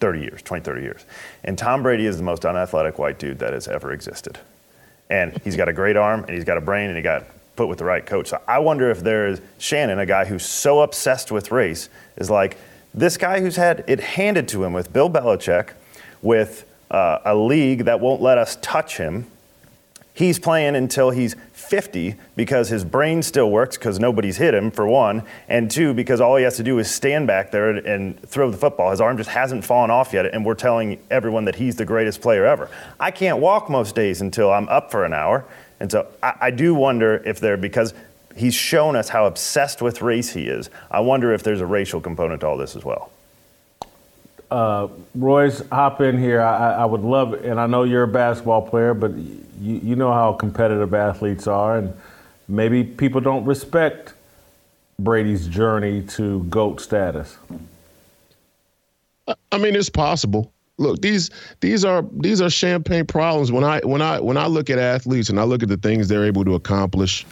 [0.00, 1.04] 30 years, 20, 30 years.
[1.44, 4.38] And Tom Brady is the most unathletic white dude that has ever existed.
[5.10, 7.24] And he's got a great arm, and he's got a brain, and he got
[7.56, 8.28] put with the right coach.
[8.28, 12.30] So I wonder if there is Shannon, a guy who's so obsessed with race, is
[12.30, 12.56] like
[12.94, 15.70] this guy who's had it handed to him with Bill Belichick
[16.22, 19.26] with uh, a league that won't let us touch him.
[20.14, 24.86] He's playing until he's 50 because his brain still works because nobody's hit him, for
[24.86, 28.50] one, and two, because all he has to do is stand back there and throw
[28.50, 28.90] the football.
[28.90, 32.20] His arm just hasn't fallen off yet, and we're telling everyone that he's the greatest
[32.20, 32.68] player ever.
[32.98, 35.44] I can't walk most days until I'm up for an hour.
[35.78, 37.94] And so I, I do wonder if there, because
[38.34, 42.00] he's shown us how obsessed with race he is, I wonder if there's a racial
[42.00, 43.12] component to all this as well
[44.50, 46.40] uh, Royce, hop in here.
[46.40, 50.12] I, I, would love, and I know you're a basketball player, but you, you know
[50.12, 51.94] how competitive athletes are, and
[52.48, 54.14] maybe people don't respect
[54.98, 57.36] Brady's journey to GOAT status.
[59.52, 60.52] I mean, it's possible.
[60.78, 61.30] Look, these
[61.60, 63.50] these are these are champagne problems.
[63.50, 66.08] When I when I when I look at athletes and I look at the things
[66.08, 67.26] they're able to accomplish,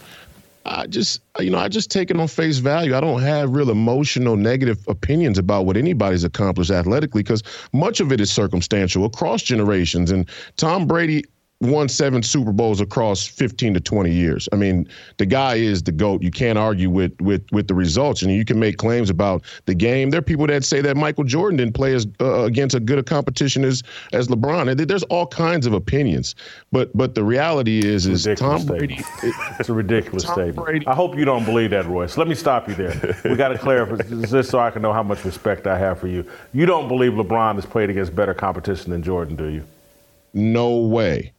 [0.69, 2.97] I just, you know, I just take it on face value.
[2.97, 8.11] I don't have real emotional negative opinions about what anybody's accomplished athletically because much of
[8.13, 10.11] it is circumstantial across generations.
[10.11, 11.25] And Tom Brady
[11.61, 14.49] won seven Super Bowls across 15 to 20 years.
[14.53, 16.23] I mean, the guy is the GOAT.
[16.23, 18.23] You can't argue with with with the results.
[18.23, 20.11] And you can make claims about the game.
[20.11, 22.99] There are people that say that Michael Jordan didn't play as uh, against a good
[22.99, 24.71] a competition as as LeBron.
[24.71, 26.35] And there's all kinds of opinions.
[26.73, 28.67] But but the reality is is Tom.
[28.67, 28.95] Brady.
[29.23, 30.67] It, it's a ridiculous Tom statement.
[30.67, 30.87] Brady.
[30.87, 32.19] I hope you don't believe that, Royce.
[32.19, 33.19] Let me stop you there.
[33.25, 36.09] we got to clarify this so I can know how much respect I have for
[36.09, 36.25] you.
[36.53, 39.65] You don't believe LeBron has played against better competition than Jordan, do you?
[40.35, 41.33] No way.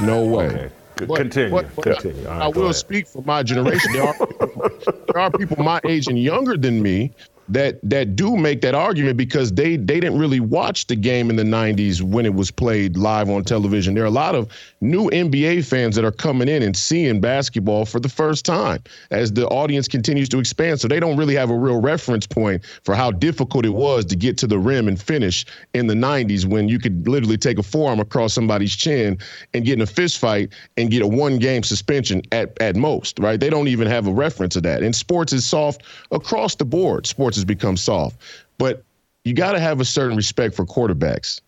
[0.00, 0.46] No way.
[0.46, 0.70] Okay.
[1.06, 1.50] But, continue.
[1.50, 2.26] But, but continue.
[2.26, 2.76] I, I will ahead.
[2.76, 3.92] speak for my generation.
[3.92, 4.14] There are,
[5.06, 7.12] there are people my age and younger than me
[7.48, 11.36] that that do make that argument because they they didn't really watch the game in
[11.36, 13.94] the 90s when it was played live on television.
[13.94, 17.84] There are a lot of new NBA fans that are coming in and seeing basketball
[17.84, 20.80] for the first time as the audience continues to expand.
[20.80, 24.16] So they don't really have a real reference point for how difficult it was to
[24.16, 27.62] get to the rim and finish in the 90s when you could literally take a
[27.62, 29.18] forearm across somebody's chin
[29.54, 33.18] and get in a fist fight and get a one game suspension at at most,
[33.18, 33.38] right?
[33.38, 34.82] They don't even have a reference of that.
[34.82, 37.06] And sports is soft across the board.
[37.06, 38.18] Sports has become soft.
[38.58, 38.82] But
[39.24, 41.40] you got to have a certain respect for quarterbacks.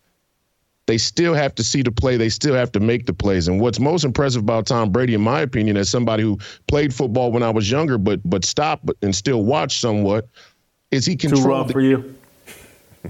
[0.85, 2.17] They still have to see the play.
[2.17, 3.47] They still have to make the plays.
[3.47, 7.31] And what's most impressive about Tom Brady, in my opinion, as somebody who played football
[7.31, 10.27] when I was younger, but but stopped but, and still watched somewhat,
[10.89, 11.43] is he controlled.
[11.43, 12.15] Too rough the, for you.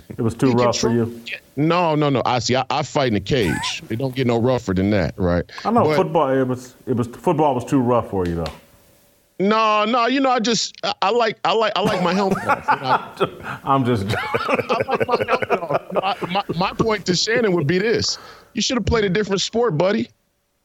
[0.10, 1.22] It was too rough for you.
[1.56, 2.22] No, no, no.
[2.26, 2.56] I see.
[2.56, 3.82] I, I, fight in a cage.
[3.90, 5.50] It don't get no rougher than that, right?
[5.66, 6.30] I know but, football.
[6.30, 6.76] It was.
[6.86, 7.08] It was.
[7.08, 8.52] Football was too rough for you, though.
[9.40, 13.22] No, no, you know, I just I, like I like I like my helmet off.
[13.22, 13.60] Know?
[13.64, 14.06] I'm just.
[14.10, 15.82] I like my helmet off.
[15.94, 18.18] No, I, my, my point to Shannon would be this:
[18.54, 20.10] you should have played a different sport, buddy.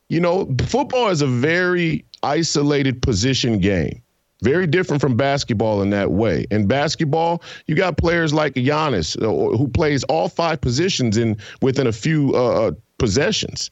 [0.08, 4.02] You know, football is a very isolated position game.
[4.42, 6.44] Very different from basketball in that way.
[6.50, 11.86] In basketball, you got players like Giannis uh, who plays all five positions in within
[11.86, 13.70] a few uh, uh possessions.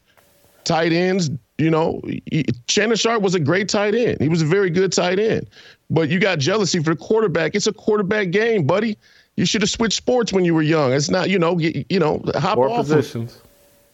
[0.64, 1.28] Tight ends,
[1.62, 2.02] you know,
[2.68, 4.20] Shannon Sharpe was a great tight end.
[4.20, 5.48] He was a very good tight end.
[5.90, 7.54] But you got jealousy for the quarterback.
[7.54, 8.98] It's a quarterback game, buddy.
[9.36, 10.92] You should have switched sports when you were young.
[10.92, 13.36] It's not, you know, you, you know, hop or off positions.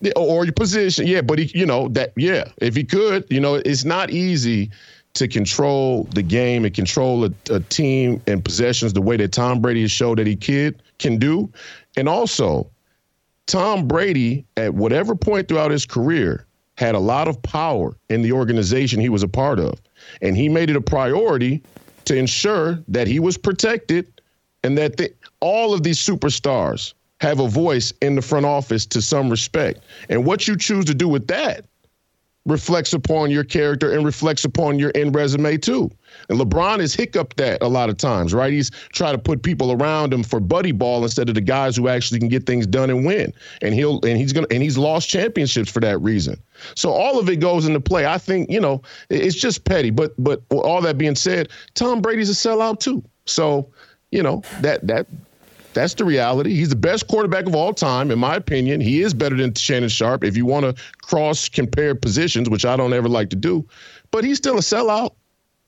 [0.02, 1.20] Of, or your position, yeah.
[1.20, 2.44] But he, you know, that, yeah.
[2.58, 4.70] If he could, you know, it's not easy
[5.14, 9.60] to control the game and control a, a, team and possessions the way that Tom
[9.60, 11.50] Brady has showed that he kid can do.
[11.96, 12.70] And also,
[13.46, 16.46] Tom Brady, at whatever point throughout his career,
[16.78, 19.80] had a lot of power in the organization he was a part of.
[20.22, 21.60] And he made it a priority
[22.04, 24.20] to ensure that he was protected
[24.62, 29.02] and that the, all of these superstars have a voice in the front office to
[29.02, 29.80] some respect.
[30.08, 31.64] And what you choose to do with that
[32.48, 35.90] reflects upon your character and reflects upon your end resume too.
[36.28, 38.52] And LeBron has hiccuped that a lot of times, right?
[38.52, 41.88] He's trying to put people around him for buddy ball instead of the guys who
[41.88, 43.32] actually can get things done and win.
[43.60, 46.42] And he'll and he's gonna and he's lost championships for that reason.
[46.74, 48.06] So all of it goes into play.
[48.06, 52.30] I think you know it's just petty, but but all that being said, Tom Brady's
[52.30, 53.04] a sellout too.
[53.26, 53.68] So
[54.10, 55.06] you know that that
[55.78, 56.56] that's the reality.
[56.56, 58.80] He's the best quarterback of all time, in my opinion.
[58.80, 62.76] He is better than Shannon Sharpe if you want to cross compare positions, which I
[62.76, 63.64] don't ever like to do.
[64.10, 65.12] But he's still a sellout.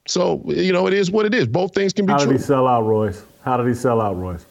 [0.09, 1.47] So, you know, it is what it is.
[1.47, 2.27] Both things can be How true.
[2.27, 3.23] How did he sell out, Royce?
[3.45, 4.45] How did he sell out, Royce?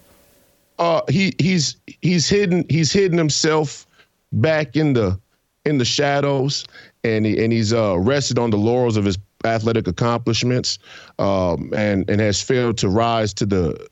[0.78, 3.86] Uh, he he's he's hidden he's hidden himself
[4.32, 5.20] back in the
[5.66, 6.64] in the shadows,
[7.04, 10.80] and he, and he's uh, rested on the laurels of his athletic accomplishments,
[11.18, 13.90] um, and and has failed to rise to the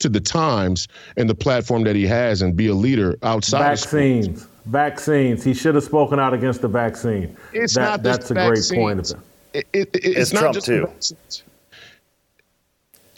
[0.00, 3.80] to the times and the platform that he has and be a leader outside of
[3.80, 4.46] the vaccines.
[4.66, 5.44] Vaccines.
[5.44, 7.36] He should have spoken out against the vaccine.
[7.52, 8.70] It's that, not that's a vaccines.
[8.70, 9.12] great point.
[9.54, 10.88] It, it, it, it's, it's, not Trump just too.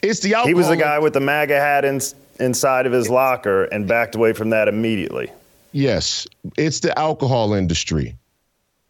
[0.01, 0.47] It's the alcohol.
[0.47, 1.99] He was the guy with the MAGA hat in,
[2.39, 5.29] inside of his locker and backed away from that immediately.
[5.73, 6.27] Yes,
[6.57, 8.15] it's the alcohol industry.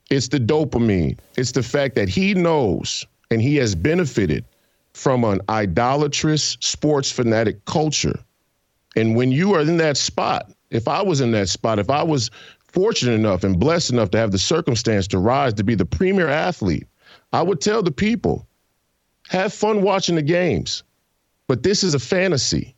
[0.10, 1.18] It's the dopamine.
[1.38, 4.44] It's the fact that he knows and he has benefited
[4.94, 8.20] from an idolatrous sports fanatic culture.
[8.96, 12.04] And when you are in that spot, if I was in that spot, if I
[12.04, 12.30] was
[12.60, 16.28] fortunate enough and blessed enough to have the circumstance to rise to be the premier
[16.28, 16.88] athlete,
[17.34, 18.48] I would tell the people
[19.30, 20.84] have fun watching the games.
[21.48, 22.76] But this is a fantasy.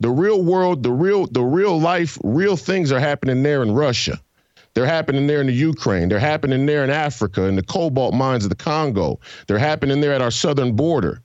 [0.00, 4.20] The real world, the real, the real life, real things are happening there in Russia.
[4.74, 6.08] They're happening there in the Ukraine.
[6.08, 9.20] They're happening there in Africa, in the cobalt mines of the Congo.
[9.46, 11.22] They're happening there at our southern border.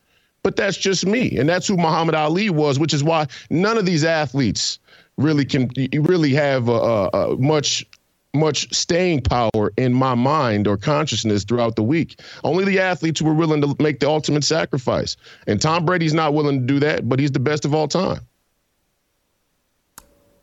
[0.50, 1.38] But that's just me.
[1.38, 4.80] And that's who Muhammad Ali was, which is why none of these athletes
[5.16, 7.86] really can really have uh, uh, much
[8.34, 12.20] much staying power in my mind or consciousness throughout the week.
[12.44, 15.18] Only the athletes who were willing to make the ultimate sacrifice.
[15.46, 18.22] And Tom Brady's not willing to do that, but he's the best of all time.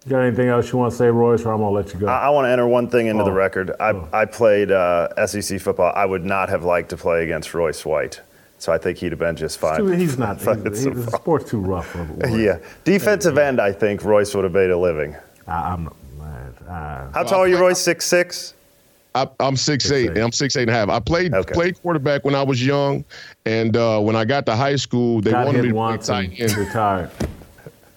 [0.04, 1.98] You got anything else you want to say, Royce, or I'm going to let you
[1.98, 2.06] go?
[2.06, 3.26] I, I want to enter one thing into oh.
[3.26, 3.72] the record.
[3.80, 4.08] I, oh.
[4.12, 5.92] I played uh, SEC football.
[5.96, 8.20] I would not have liked to play against Royce White.
[8.58, 9.80] So I think he'd have been just fine.
[9.80, 10.40] Too, he's not.
[10.40, 12.28] He's, he's, the sport's too rough for.
[12.28, 13.60] Yeah, defensive end.
[13.60, 15.14] I think Royce would have made a living.
[15.46, 16.54] I, am man.
[16.66, 17.80] Uh, How tall are you, Royce?
[17.80, 18.54] Six six.
[19.14, 20.20] I, am six, six eight, eight.
[20.20, 20.88] I'm six eight and a half.
[20.88, 21.54] I played okay.
[21.54, 23.04] played quarterback when I was young,
[23.44, 26.28] and uh, when I got to high school, they got wanted me to once play
[26.28, 26.56] tight end.
[26.56, 27.10] Retired.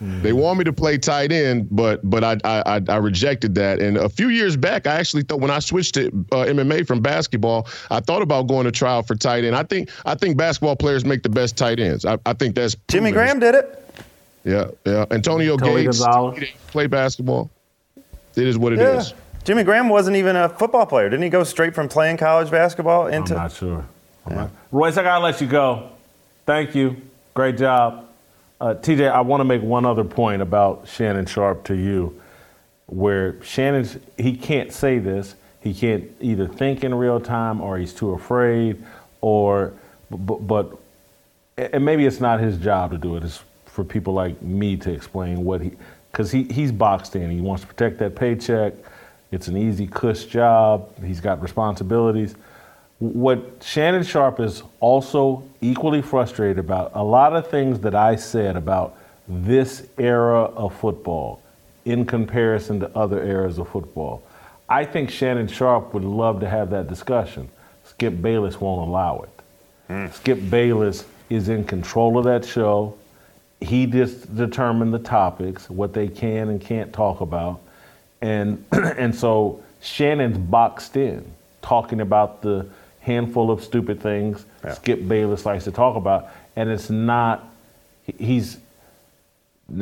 [0.02, 0.22] Mm-hmm.
[0.22, 3.82] They want me to play tight end, but but I, I I rejected that.
[3.82, 7.02] And a few years back, I actually thought when I switched to uh, MMA from
[7.02, 9.58] basketball, I thought about going to trial for tight end.
[9.58, 12.06] I think I think basketball players make the best tight ends.
[12.06, 13.76] I, I think that's Jimmy Graham did it.
[14.45, 15.06] Yeah, yeah.
[15.12, 16.02] Antonio Tony Gates
[16.68, 17.52] play basketball.
[18.36, 19.00] It is what it yeah.
[19.00, 19.14] is.
[19.43, 21.10] Jimmy Graham wasn't even a football player.
[21.10, 23.34] Didn't he go straight from playing college basketball into?
[23.34, 23.86] I'm not sure.
[24.26, 24.36] I'm yeah.
[24.36, 24.52] not.
[24.72, 25.89] Royce, I gotta let you go.
[26.45, 27.02] Thank you.
[27.34, 28.09] Great job.
[28.62, 32.22] Uh, TJ, I want to make one other point about Shannon Sharpe to you,
[32.88, 35.36] where Shannon's he can't say this.
[35.62, 38.84] He can't either think in real time or he's too afraid,
[39.22, 39.74] or
[40.12, 40.78] but, but
[41.57, 43.24] and maybe it's not his job to do it.
[43.24, 45.72] It's for people like me to explain what he
[46.12, 47.32] because he, he's boxed in.
[47.32, 48.74] He wants to protect that paycheck.
[49.32, 51.01] It's an easy cush job.
[51.03, 52.36] He's got responsibilities.
[53.00, 58.56] What Shannon Sharpe is also equally frustrated about, a lot of things that I said
[58.56, 58.97] about
[59.28, 61.41] this era of football
[61.86, 64.22] in comparison to other eras of football.
[64.68, 67.50] I think Shannon Sharpe would love to have that discussion.
[67.86, 69.30] Skip Bayless won't allow it.
[69.89, 70.14] Mm.
[70.14, 72.95] Skip Bayless is in control of that show.
[73.62, 77.62] He just determined the topics, what they can and can't talk about.
[78.22, 81.26] And and so Shannon's boxed in,
[81.62, 82.68] talking about the
[83.02, 84.74] handful of stupid things Yeah.
[84.74, 87.45] Skip Bayless likes to talk about, and it's not.
[88.18, 88.58] He's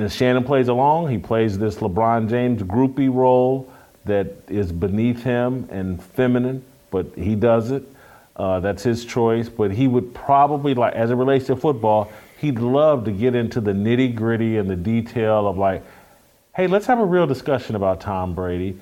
[0.10, 1.10] Shannon plays along.
[1.10, 3.72] He plays this LeBron James groupie role
[4.06, 7.84] that is beneath him and feminine, but he does it.
[8.36, 9.50] Uh, that's his choice.
[9.50, 13.62] But he would probably like, as it relates to football, he'd love to get into
[13.62, 15.84] the nitty gritty and the detail of like,
[16.56, 18.78] hey, let's have a real discussion about Tom Brady.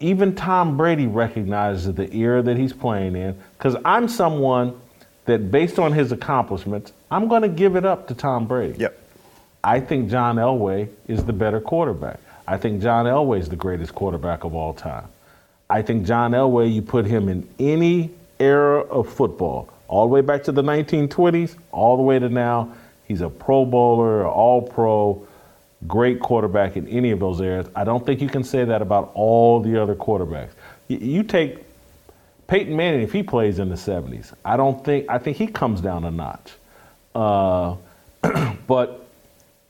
[0.00, 3.36] Even Tom Brady recognizes the era that he's playing in.
[3.56, 4.78] Because I'm someone
[5.24, 8.78] that, based on his accomplishments, I'm going to give it up to Tom Brady.
[8.78, 9.02] Yep.
[9.64, 12.20] I think John Elway is the better quarterback.
[12.46, 15.08] I think John Elway is the greatest quarterback of all time.
[15.68, 20.20] I think John Elway, you put him in any era of football, all the way
[20.20, 22.72] back to the 1920s, all the way to now,
[23.08, 25.25] he's a Pro Bowler, All Pro,
[25.86, 27.68] great quarterback in any of those areas.
[27.74, 30.50] I don't think you can say that about all the other quarterbacks.
[30.88, 31.66] You take
[32.46, 35.80] Peyton Manning, if he plays in the 70s, I don't think, I think he comes
[35.80, 36.52] down a notch.
[37.14, 37.76] Uh,
[38.66, 39.06] but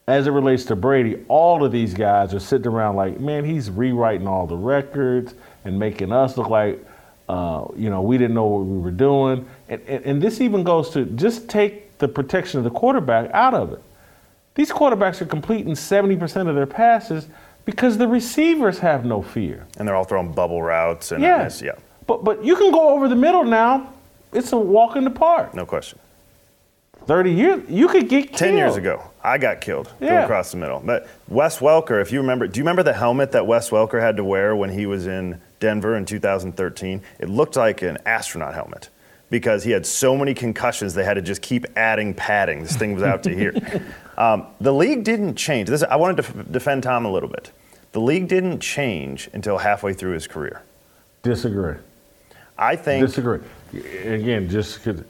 [0.06, 3.70] as it relates to Brady, all of these guys are sitting around like, man, he's
[3.70, 6.84] rewriting all the records and making us look like,
[7.28, 9.48] uh, you know, we didn't know what we were doing.
[9.68, 13.54] And, and, and this even goes to just take the protection of the quarterback out
[13.54, 13.82] of it.
[14.56, 17.28] These quarterbacks are completing 70% of their passes
[17.64, 19.66] because the receivers have no fear.
[19.78, 21.48] And they're all throwing bubble routes and Yeah.
[21.62, 21.72] yeah,
[22.06, 23.92] But, but you can go over the middle now.
[24.32, 25.54] It's a walk in the park.
[25.54, 25.98] no question.
[27.06, 28.38] 30 years, you could get killed.
[28.38, 30.24] 10 years ago, I got killed going Yeah.
[30.24, 30.82] across the middle.
[30.84, 34.16] But Wes Welker, if you remember, do you remember the helmet that Wes Welker had
[34.16, 37.02] to wear when he was in Denver in 2013?
[37.20, 38.88] It looked like an astronaut helmet
[39.30, 42.62] because he had so many concussions, they had to just keep adding padding.
[42.62, 43.52] This thing was out to here.
[44.16, 45.68] Um, the league didn't change.
[45.68, 47.50] This, I wanted to f- defend Tom a little bit.
[47.92, 50.62] The league didn't change until halfway through his career.
[51.22, 51.74] Disagree.
[52.58, 53.40] I think Disagree.
[54.04, 55.02] Again, just because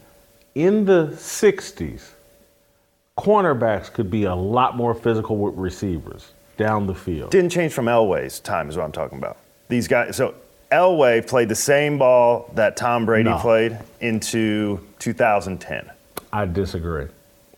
[0.55, 2.03] in the 60s,
[3.17, 7.31] cornerbacks could be a lot more physical with receivers down the field.
[7.31, 9.37] didn't change from Elway's time is what I'm talking about.
[9.69, 10.35] These guys, so
[10.73, 13.39] Elway played the same ball that Tom Brady No.
[13.39, 15.91] played into 2010.
[16.33, 17.07] I disagree.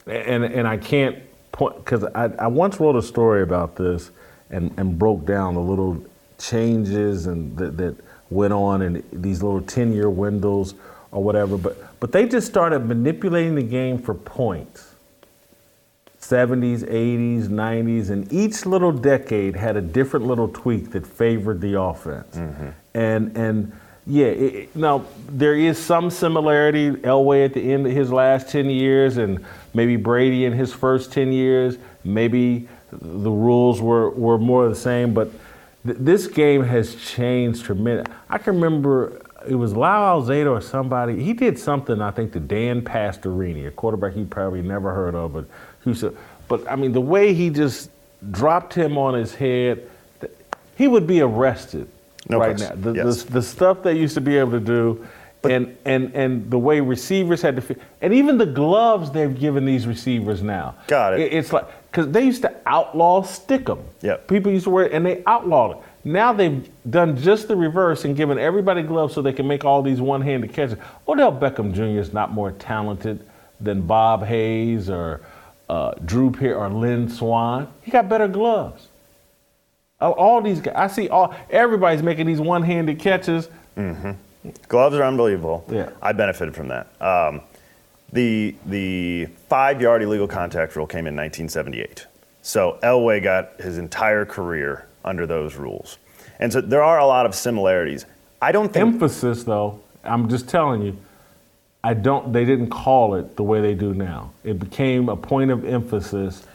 [0.07, 1.18] And, and I can't
[1.59, 4.11] point, because I, I once wrote a story about this
[4.50, 6.02] and, and broke down the little
[6.38, 7.96] changes and that, that
[8.30, 10.74] went on in these little 10 year windows
[11.11, 11.59] or whatever.
[11.59, 14.94] But, but they just started manipulating the game for points.
[16.20, 21.80] 70s, 80s, 90s, and each little decade had a different little tweak that favored the
[21.80, 22.36] offense.
[22.36, 22.68] Mm-hmm.
[22.94, 23.72] And and
[24.09, 26.92] yeah, it, now there is some similarity.
[26.92, 29.44] Elway at the end of his last 10 years, and
[29.74, 31.76] maybe Brady in his first 10 years.
[32.04, 35.30] Maybe the rules were were more the same, but
[35.84, 38.14] th- this game has changed tremendously.
[38.30, 41.22] I can remember it was Lyle Alzado or somebody.
[41.22, 45.34] He did something, I think, to Dan Pastorini, a quarterback he probably never heard of,
[45.34, 45.44] but
[45.80, 46.16] who said,
[46.48, 47.90] but I mean, the way he just
[48.30, 49.86] dropped him on his head,
[50.78, 51.90] he would be arrested
[52.29, 52.72] No right now.
[52.74, 53.22] The, Yes.
[53.24, 55.07] the, the stuff they used to be able to do,
[55.45, 59.64] and, and, and the way receivers had to, fi- and even the gloves they've given
[59.64, 60.74] these receivers now.
[60.89, 61.33] Got it.
[61.33, 63.79] it's like, because they used to outlaw stick 'em.
[64.03, 64.26] Yep.
[64.29, 65.83] People used to wear, it, and they outlawed it.
[66.05, 69.81] Now they've done just the reverse and given everybody gloves so they can make all
[69.83, 70.79] these one-handed catches.
[71.07, 71.99] Odell Beckham Jr.
[72.01, 73.24] is not more talented
[73.61, 75.20] than Bob Hayes or
[75.68, 77.68] uh, Drew Pear or Lynn Swann.
[77.83, 78.89] He got better gloves.
[80.01, 83.49] All- these guys, I see all everybody's making these one-handed catches.
[84.68, 85.64] Gloves are unbelievable.
[85.68, 85.90] Yeah.
[86.01, 86.88] I benefited from that.
[87.01, 87.40] Um,
[88.12, 92.07] the the five yard illegal contact rule came in 1978.
[92.42, 95.99] So Elway got his entire career under those rules,
[96.38, 98.07] and so there are a lot of similarities.
[98.40, 100.96] I don't think Emphasis, though, I'm just telling you,
[101.84, 102.32] I don't.
[102.32, 104.30] They didn't call it the way they do now.
[104.44, 106.46] It became a point of emphasis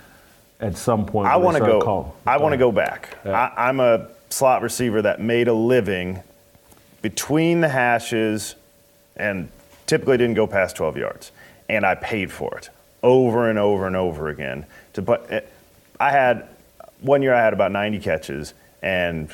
[0.64, 1.28] at some point.
[1.28, 1.82] I want to go.
[1.82, 3.18] calling- I want to go back.
[3.26, 3.52] Yeah.
[3.56, 6.22] I, I'm a slot receiver that made a living
[7.02, 8.56] between the hashes,
[9.16, 9.50] and
[9.86, 11.32] typically didn't go past 12 yards.
[11.70, 12.70] And I paid for it
[13.04, 14.66] over and over and over again.
[14.94, 15.42] To put, eh,
[16.00, 16.48] I had
[17.02, 19.30] one year I had about 90 catches and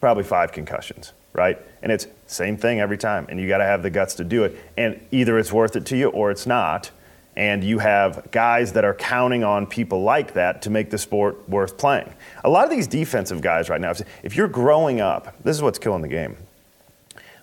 [0.00, 1.58] probably five concussions, right?
[1.82, 4.44] And it's same thing every time, and you got to have the guts to do
[4.44, 4.56] it.
[4.76, 6.90] And either it's worth it to you or it's not.
[7.38, 11.48] And you have guys that are counting on people like that to make the sport
[11.48, 12.12] worth playing.
[12.42, 13.92] A lot of these defensive guys right now,
[14.24, 16.36] if- you're growing up, this is what's killing the game.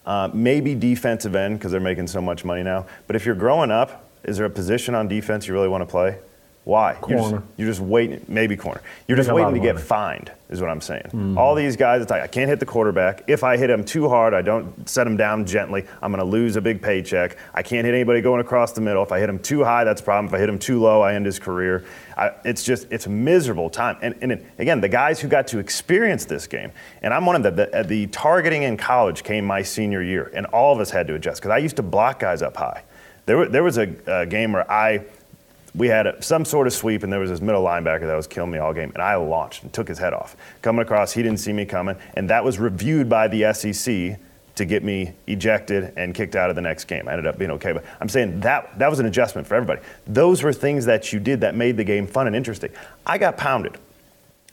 [0.05, 2.85] Uh, maybe defensive end because they're making so much money now.
[3.07, 5.85] But if you're growing up, is there a position on defense you really want to
[5.87, 6.17] play?
[6.65, 6.93] Why?
[7.07, 7.37] You're Corner.
[7.37, 8.81] just, you're just waiting, maybe corner.
[9.07, 11.35] You're just waiting to get fined, is what I'm saying.
[11.37, 13.21] All these guys, it's like, I can't hit the quarterback.
[13.27, 16.29] If I hit him too hard, I don't set him down gently, I'm going to
[16.29, 17.37] lose a big paycheck.
[17.53, 19.03] I can't hit anybody going across the middle.
[19.03, 20.25] If I hit him too high, that's a problem.
[20.25, 21.85] If I hit him too low, I end his career.
[22.17, 23.97] I, it's just, it's a miserable time.
[24.01, 26.71] And, and it- again, the guys who got to experience this game,
[27.03, 30.31] and I'm one of them, the, uh, the targeting in college came my senior year,
[30.33, 32.81] and all of us had to adjust because I used to block guys up high.
[33.27, 35.03] There, there was a, a game where I
[35.75, 38.27] we had a, some sort of sweep, and there was this middle linebacker that was
[38.27, 40.35] killing me all game, and I launched and took his head off.
[40.61, 44.19] Coming across, he didn't see me coming, and that was reviewed by the SEC
[44.55, 47.07] to get me ejected and kicked out of the next game.
[47.07, 49.81] I ended up being okay, but I'm saying that that was an adjustment for everybody.
[50.07, 52.71] Those were things that you did that made the game fun and interesting.
[53.05, 53.77] I got pounded.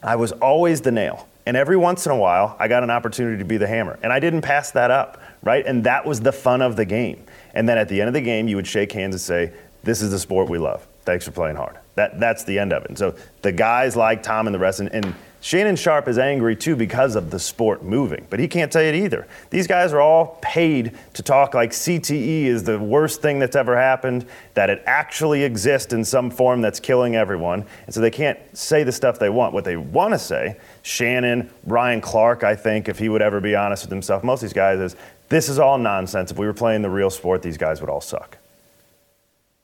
[0.03, 1.29] I was always the nail.
[1.47, 3.99] And every once in a while, I got an opportunity to be the hammer.
[4.03, 5.64] And I didn't pass that up, right?
[5.66, 7.25] And that was the fun of the game.
[7.55, 9.53] And then at the end of the game, you would shake hands and say,
[9.83, 10.87] This is the sport we love.
[11.05, 11.78] Thanks for playing hard.
[11.94, 12.88] That, that's the end of it.
[12.88, 16.55] And so the guys like Tom and the rest, and, and Shannon Sharpe is angry
[16.55, 19.26] too because of the sport moving, but he can't tell it either.
[19.50, 23.76] These guys are all paid to talk like CTE is the worst thing that's ever
[23.76, 24.24] happened,
[24.55, 27.66] that it actually exists in some form that's killing everyone.
[27.86, 29.53] And so they can't say the stuff they want.
[29.53, 33.57] What they want to say, Shannon, Ryan Clark, I think, if he would ever be
[33.57, 34.96] honest with himself, most of these guys is
[35.28, 36.30] this is all nonsense.
[36.30, 38.38] If we were playing the real sport, these guys would all suck.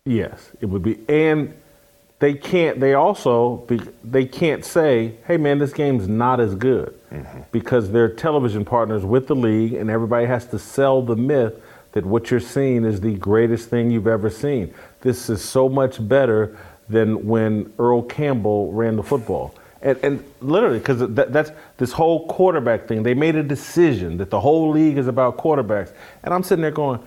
[0.09, 0.99] Yes, it would be.
[1.07, 1.55] And
[2.19, 2.81] they can't.
[2.81, 7.41] They also be, they can't say, "Hey, man, this game's not as good," mm-hmm.
[7.53, 11.61] because they're television partners with the league, and everybody has to sell the myth
[11.93, 14.73] that what you're seeing is the greatest thing you've ever seen.
[15.03, 16.57] This is so much better
[16.89, 19.55] than when Earl Campbell ran the football.
[19.81, 23.05] And, and literally, because that, that's this whole quarterback thing.
[23.05, 25.93] They made a decision that the whole league is about quarterbacks,
[26.23, 27.01] and I'm sitting there going,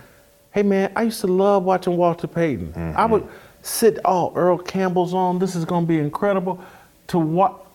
[0.52, 2.94] Hey man, I used to love watching Walter Payton.
[2.98, 3.28] I would
[3.62, 5.40] sit, oh, Earl Campbell's on.
[5.40, 6.60] This is going to be incredible.
[7.08, 7.66] To what?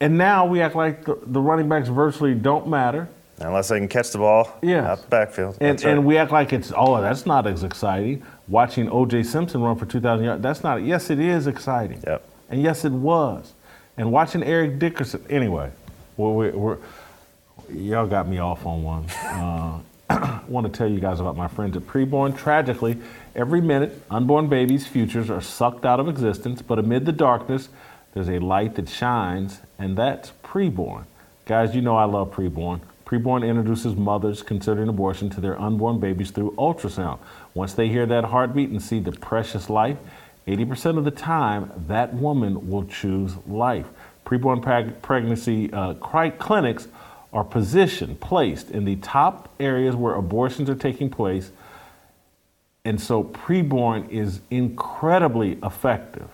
[0.00, 3.08] And now we act like the, the running backs virtually don't matter,
[3.40, 4.84] Unless they can catch the ball Yes.
[4.84, 5.56] out the backfield.
[5.60, 5.92] and right.
[5.92, 8.22] and we act like it's oh, that's not as exciting.
[8.48, 9.22] Watching O.J.
[9.24, 10.82] Simpson run for 2,000 yards, that's not.
[10.82, 12.00] Yes, it is exciting.
[12.06, 12.24] Yep.
[12.50, 13.52] And yes, it was.
[13.96, 15.70] And watching Eric Dickerson, anyway,
[16.16, 16.78] we're, we're, we're,
[17.72, 19.06] y'all got me off on one.
[19.24, 19.78] Uh,
[20.10, 22.36] I want to tell you guys about my friends at Preborn.
[22.36, 22.98] Tragically,
[23.34, 27.68] every minute, unborn babies' futures are sucked out of existence, but amid the darkness,
[28.14, 31.04] there's a light that shines, and that's Preborn.
[31.44, 32.80] Guys, you know I love Preborn.
[33.04, 37.18] Preborn introduces mothers considering abortion to their unborn babies through ultrasound.
[37.54, 39.98] Once they hear that heartbeat and see the precious life,
[40.46, 43.86] 80% of the time, that woman will choose life.
[44.24, 46.88] Preborn preg- pregnancy uh, clinics
[47.32, 51.50] are positioned, placed in the top areas where abortions are taking place.
[52.84, 56.28] And so preborn is incredibly effective.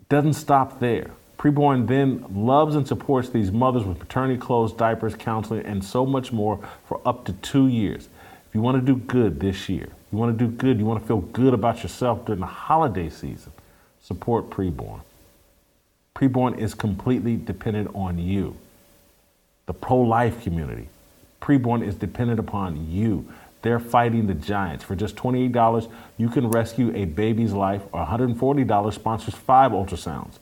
[0.00, 1.10] It Doesn't stop there.
[1.38, 6.32] Preborn then loves and supports these mothers with maternity clothes, diapers, counseling, and so much
[6.32, 8.08] more for up to two years.
[8.48, 11.02] If you want to do good this year, you want to do good, you want
[11.02, 13.52] to feel good about yourself during the holiday season,
[14.00, 15.02] support Preborn.
[16.14, 18.56] Preborn is completely dependent on you.
[19.66, 20.88] The pro life community.
[21.40, 23.28] Preborn is dependent upon you.
[23.62, 24.84] They're fighting the giants.
[24.84, 30.38] For just $28, you can rescue a baby's life, or $140 sponsors five ultrasounds.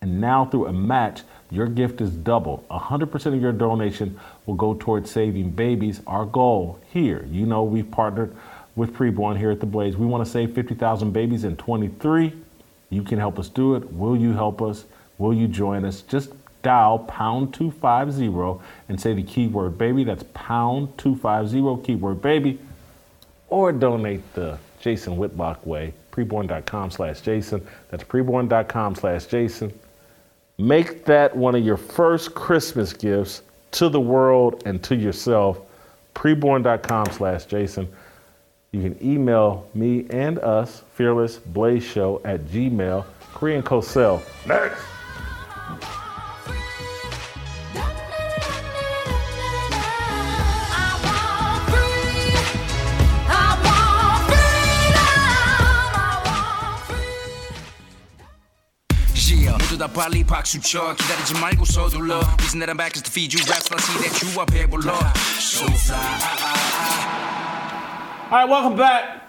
[0.00, 2.64] And now, through a match, your gift is double.
[2.70, 6.00] 100% of your donation will go towards saving babies.
[6.06, 8.34] Our goal here, you know, we've partnered
[8.76, 9.96] with Preborn here at the Blaze.
[9.96, 12.32] We want to save 50,000 babies in 23.
[12.88, 13.92] You can help us do it.
[13.92, 14.84] Will you help us?
[15.18, 16.02] Will you join us?
[16.02, 16.30] Just
[16.62, 20.04] dial pound 250 and say the keyword baby.
[20.04, 22.58] That's pound 250 keyword baby.
[23.48, 25.92] Or donate the Jason Whitlock way.
[26.12, 27.66] Preborn.com slash Jason.
[27.90, 29.72] That's preborn.com slash Jason.
[30.58, 33.42] Make that one of your first Christmas gifts
[33.72, 35.60] to the world and to yourself.
[36.14, 37.88] Preborn.com slash Jason.
[38.72, 43.04] You can email me and us, Fearless Blaze Show at Gmail.
[43.32, 44.22] Korean Cosell.
[44.46, 44.99] Next.
[59.88, 62.20] 빨리 박수 쳐 기다리지 말고 서둘러
[63.10, 64.30] feed you raps I see that you
[65.40, 65.66] So
[68.30, 69.28] Alright, welcome back.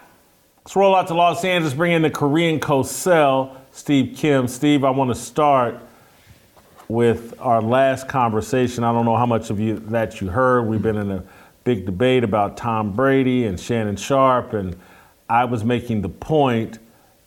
[0.63, 4.47] Let's roll out to Los Angeles, bring in the Korean Cosell, Steve Kim.
[4.47, 5.79] Steve, I want to start
[6.87, 8.83] with our last conversation.
[8.83, 10.67] I don't know how much of you that you heard.
[10.67, 11.23] We've been in a
[11.63, 14.75] big debate about Tom Brady and Shannon Sharpe, and
[15.29, 16.77] I was making the point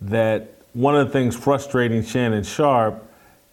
[0.01, 3.05] that one of the things frustrating Shannon Sharpe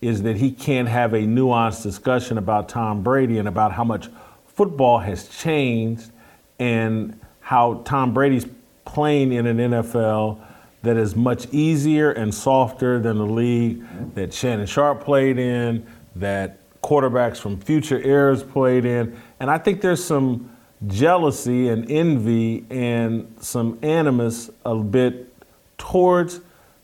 [0.01, 4.09] is that he can't have a nuanced discussion about Tom Brady and about how much
[4.47, 6.11] football has changed
[6.59, 8.45] and how Tom Brady's
[8.85, 10.39] playing in an NFL
[10.81, 13.83] that is much easier and softer than the league
[14.15, 15.85] that Shannon Sharpe played in,
[16.15, 19.15] that quarterbacks from future eras played in.
[19.39, 20.55] And I think there's some
[20.87, 25.31] jealousy and envy and some animus a bit
[25.77, 26.41] towards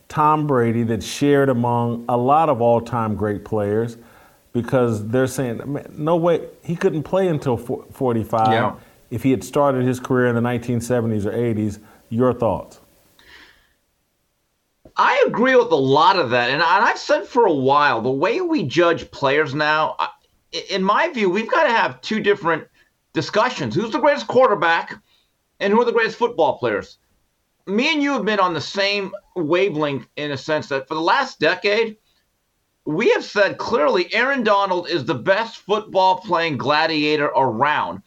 [0.08, 3.98] Tom Brady that's shared among a lot of all time great players
[4.52, 8.74] because they're saying, no way, he couldn't play until 45 yeah.
[9.10, 11.78] if he had started his career in the 1970s or 80s.
[12.10, 12.80] Your thoughts?
[14.96, 16.50] I agree with a lot of that.
[16.50, 19.96] And I've said for a while the way we judge players now,
[20.70, 22.66] in my view, we've got to have two different
[23.12, 23.74] discussions.
[23.74, 25.00] Who's the greatest quarterback
[25.60, 26.98] and who are the greatest football players?
[27.68, 31.00] Me and you have been on the same wavelength in a sense that for the
[31.00, 31.98] last decade,
[32.86, 38.02] we have said clearly Aaron Donald is the best football playing gladiator around.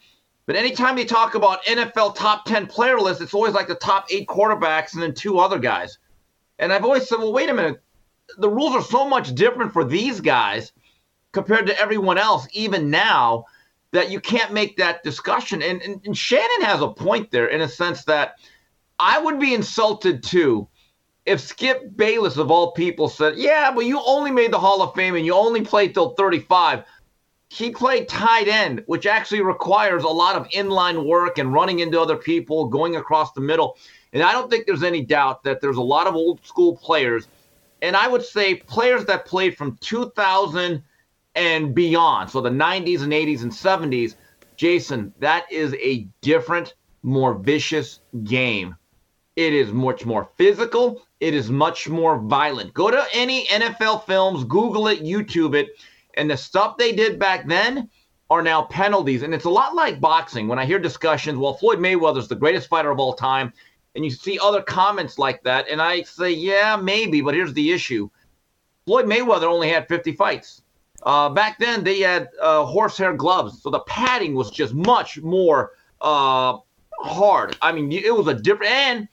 [0.46, 4.06] But anytime you talk about NFL top 10 player lists, it's always like the top
[4.10, 5.98] eight quarterbacks and then two other guys.
[6.58, 7.80] And I've always said, well, wait a minute.
[8.38, 10.72] The rules are so much different for these guys
[11.30, 13.44] compared to everyone else, even now,
[13.92, 15.62] that you can't make that discussion.
[15.62, 18.34] And, and, and Shannon has a point there in a sense that–
[19.04, 20.68] I would be insulted too
[21.26, 24.94] if Skip Bayless, of all people, said, Yeah, but you only made the Hall of
[24.94, 26.84] Fame and you only played till 35.
[27.48, 32.00] He played tight end, which actually requires a lot of inline work and running into
[32.00, 33.76] other people, going across the middle.
[34.12, 37.26] And I don't think there's any doubt that there's a lot of old school players.
[37.82, 40.80] And I would say players that played from 2000
[41.34, 44.14] and beyond, so the 90s and 80s and 70s.
[44.54, 48.76] Jason, that is a different, more vicious game
[49.36, 51.02] it is much more physical.
[51.20, 52.74] It is much more violent.
[52.74, 55.68] Go to any NFL films, Google it, YouTube it,
[56.14, 57.88] and the stuff they did back then
[58.28, 59.22] are now penalties.
[59.22, 60.48] And it's a lot like boxing.
[60.48, 63.52] When I hear discussions, well, Floyd Mayweather's the greatest fighter of all time,
[63.94, 67.72] and you see other comments like that, and I say, yeah, maybe, but here's the
[67.72, 68.08] issue.
[68.86, 70.62] Floyd Mayweather only had 50 fights.
[71.02, 75.72] Uh, back then, they had uh, horsehair gloves, so the padding was just much more
[76.00, 76.58] uh,
[77.00, 77.56] hard.
[77.60, 79.08] I mean, it was a different, and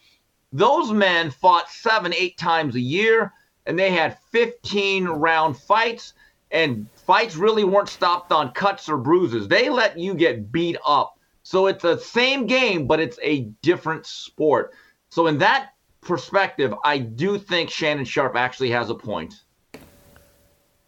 [0.52, 3.34] those men fought seven, eight times a year,
[3.66, 6.14] and they had 15 round fights,
[6.52, 9.48] and fights really weren't stopped on cuts or bruises.
[9.48, 11.18] They let you get beat up.
[11.44, 14.74] So it's the same game, but it's a different sport.
[15.10, 15.72] So, in that
[16.02, 19.34] perspective, I do think Shannon Sharpe actually has a point.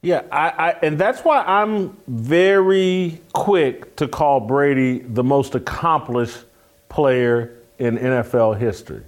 [0.04, 6.46] Yeah, I, I, and that's why I'm very quick to call Brady the most accomplished
[6.90, 9.04] player in NFL history.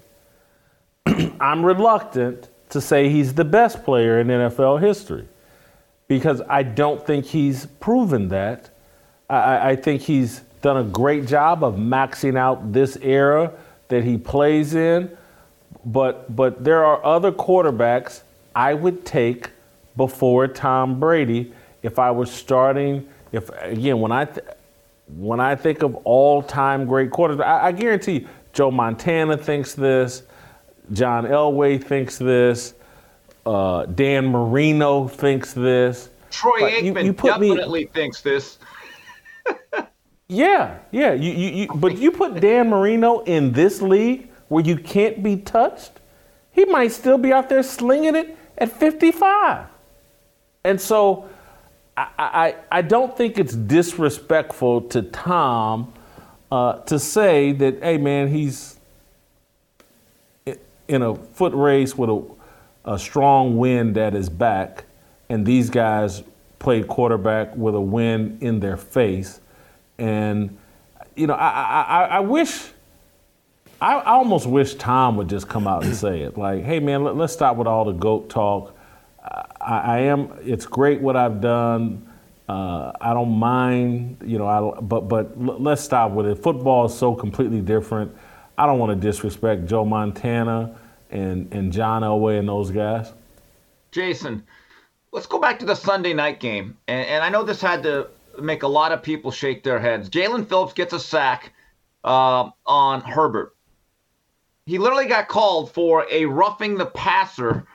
[1.39, 5.27] I'm reluctant to say he's the best player in NFL history
[6.07, 8.69] because I don't think he's proven that.
[9.29, 13.51] I, I, think he's done a great job of maxing out this era
[13.87, 15.15] that he plays in,
[15.85, 18.21] but but there are other quarterbacks
[18.55, 19.49] I would take
[19.95, 21.53] before Tom Brady
[21.83, 23.07] if I was starting.
[23.31, 24.45] If again, when I th-
[25.17, 30.23] when I think of all-time great quarterbacks, I, I guarantee you, Joe Montana thinks this.
[30.91, 32.73] John Elway thinks this.
[33.45, 36.09] Uh, Dan Marino thinks this.
[36.29, 38.57] Troy Aikman you, you definitely me, thinks this.
[40.27, 41.13] yeah, yeah.
[41.13, 45.37] You, you, you, but you put Dan Marino in this league where you can't be
[45.37, 45.99] touched,
[46.51, 49.67] he might still be out there slinging it at 55.
[50.63, 51.29] And so
[51.97, 55.93] I, I, I don't think it's disrespectful to Tom
[56.51, 58.72] uh, to say that, hey, man, he's
[60.87, 62.23] in a foot race with a,
[62.85, 64.85] a strong wind at his back,
[65.29, 66.23] and these guys
[66.59, 69.41] played quarterback with a wind in their face.
[69.97, 70.57] And,
[71.15, 72.69] you know, I, I, I wish,
[73.81, 76.37] I, I almost wish Tom would just come out and say it.
[76.37, 78.75] Like, hey, man, let, us stop with all the GOAT talk.
[79.61, 82.09] I, I, am, it's great what I've done.
[82.47, 86.35] Uh, I don't mind, you know, I, but, but let's stop with it.
[86.35, 88.13] Football is so completely different.
[88.57, 90.75] I don't want to disrespect Joe Montana
[91.09, 93.11] and, and John Elway and those guys.
[93.91, 94.43] Jason,
[95.11, 96.77] let's go back to the Sunday night game.
[96.87, 98.07] And, and I know this had to
[98.39, 100.09] make a lot of people shake their heads.
[100.09, 101.53] Jaelan Phillips gets a sack
[102.03, 103.55] uh, on Herbert.
[104.65, 107.65] He literally got called for a roughing the passer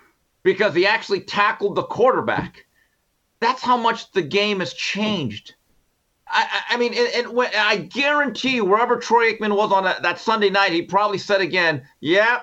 [0.43, 2.67] because he actually tackled the quarterback.
[3.41, 5.55] That's how much the game has changed.
[6.31, 10.21] I, I mean, and, and when, I guarantee wherever Troy Aikman was on that, that
[10.21, 12.41] Sunday night, he probably said again, "Yeah,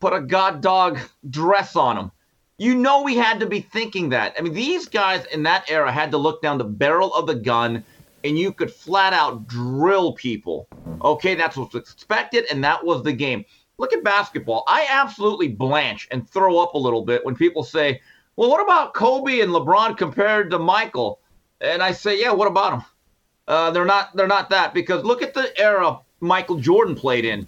[0.00, 0.98] put a god dog
[1.30, 2.10] dress on him."
[2.58, 4.34] You know, we had to be thinking that.
[4.38, 7.34] I mean, these guys in that era had to look down the barrel of the
[7.34, 7.84] gun
[8.24, 10.66] and you could flat out drill people.
[11.02, 13.44] Okay, that's what's expected, and that was the game.
[13.78, 14.64] Look at basketball.
[14.66, 18.00] I absolutely blanch and throw up a little bit when people say,
[18.36, 21.20] well, what about Kobe and LeBron compared to Michael?
[21.60, 22.84] And I say, yeah, what about them?
[23.48, 24.14] Uh, they're not.
[24.16, 27.46] They're not that because look at the era Michael Jordan played in.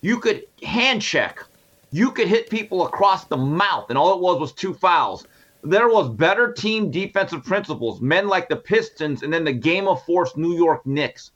[0.00, 1.44] You could hand check.
[1.90, 5.26] You could hit people across the mouth, and all it was was two fouls.
[5.64, 8.00] There was better team defensive principles.
[8.00, 11.32] Men like the Pistons, and then the game of force New York Knicks.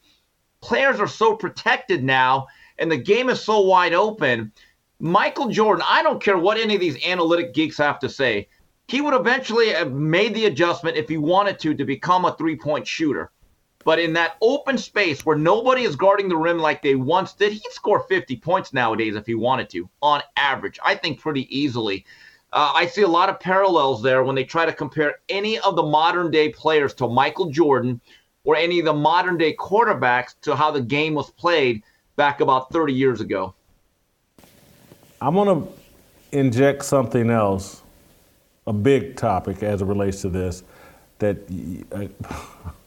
[0.61, 2.47] Players are so protected now,
[2.79, 4.53] and the game is so wide open.
[5.01, 8.49] Michael Jordan, I don't care what any of these analytic geeks have to say
[8.89, 12.57] he would eventually have made the adjustment if he wanted to to become a three
[12.57, 13.31] point shooter.
[13.85, 17.53] But in that open space where nobody is guarding the rim like they once did,
[17.53, 20.79] he'd score 50 points nowadays if he wanted to, on average.
[20.85, 22.05] I think pretty easily.
[22.53, 25.75] Uh, I see a lot of parallels there when they try to compare any of
[25.75, 28.01] the modern day players to Michael Jordan
[28.45, 31.83] or any of the modern day quarterbacks to how the game was played
[32.17, 33.55] back about 30 years ago.
[35.21, 35.73] I'm going to
[36.33, 37.83] inject something else
[38.67, 40.63] a big topic as it relates to this
[41.19, 41.39] that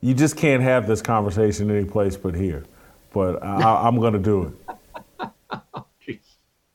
[0.00, 2.64] you just can't have this conversation any place but here.
[3.12, 4.54] But I, am going to do
[5.28, 6.10] it.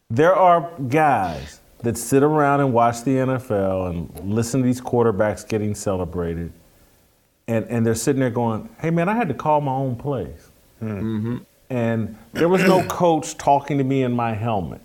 [0.10, 5.48] there are guys that sit around and watch the NFL and listen to these quarterbacks
[5.48, 6.52] getting celebrated,
[7.48, 10.50] and, and they're sitting there going, hey, man, I had to call my own plays.
[10.82, 11.38] Mm-hmm.
[11.70, 14.82] And there was no coach talking to me in my helmet.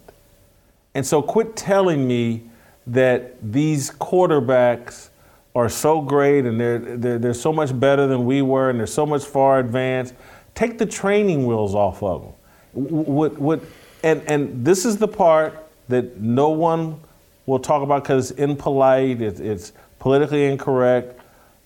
[0.94, 2.48] And so quit telling me
[2.86, 5.10] that these quarterbacks
[5.56, 8.86] are so great and they're, they're, they're so much better than we were and they're
[8.86, 10.14] so much far advanced.
[10.54, 12.32] Take the training wheels off of them.
[12.74, 13.62] What, what,
[14.04, 17.00] and, and this is the part that no one
[17.46, 21.18] will talk about because it's impolite, it's, it's politically incorrect.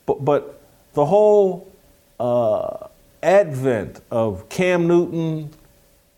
[0.06, 0.60] But, but
[0.92, 1.70] the whole
[2.20, 2.86] uh,
[3.22, 5.50] advent of Cam Newton,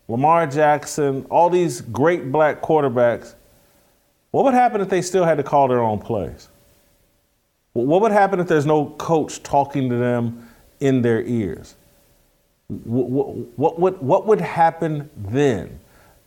[0.07, 3.33] Lamar Jackson, all these great black quarterbacks
[4.33, 6.49] what would happen if they still had to call their own plays?
[7.73, 10.47] What would happen if there's no coach talking to them
[10.79, 11.75] in their ears?
[12.67, 13.09] What,
[13.57, 15.79] what, what, what would happen then?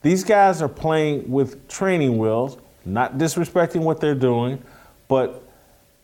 [0.03, 4.63] These guys are playing with training wheels, not disrespecting what they're doing,
[5.09, 5.43] but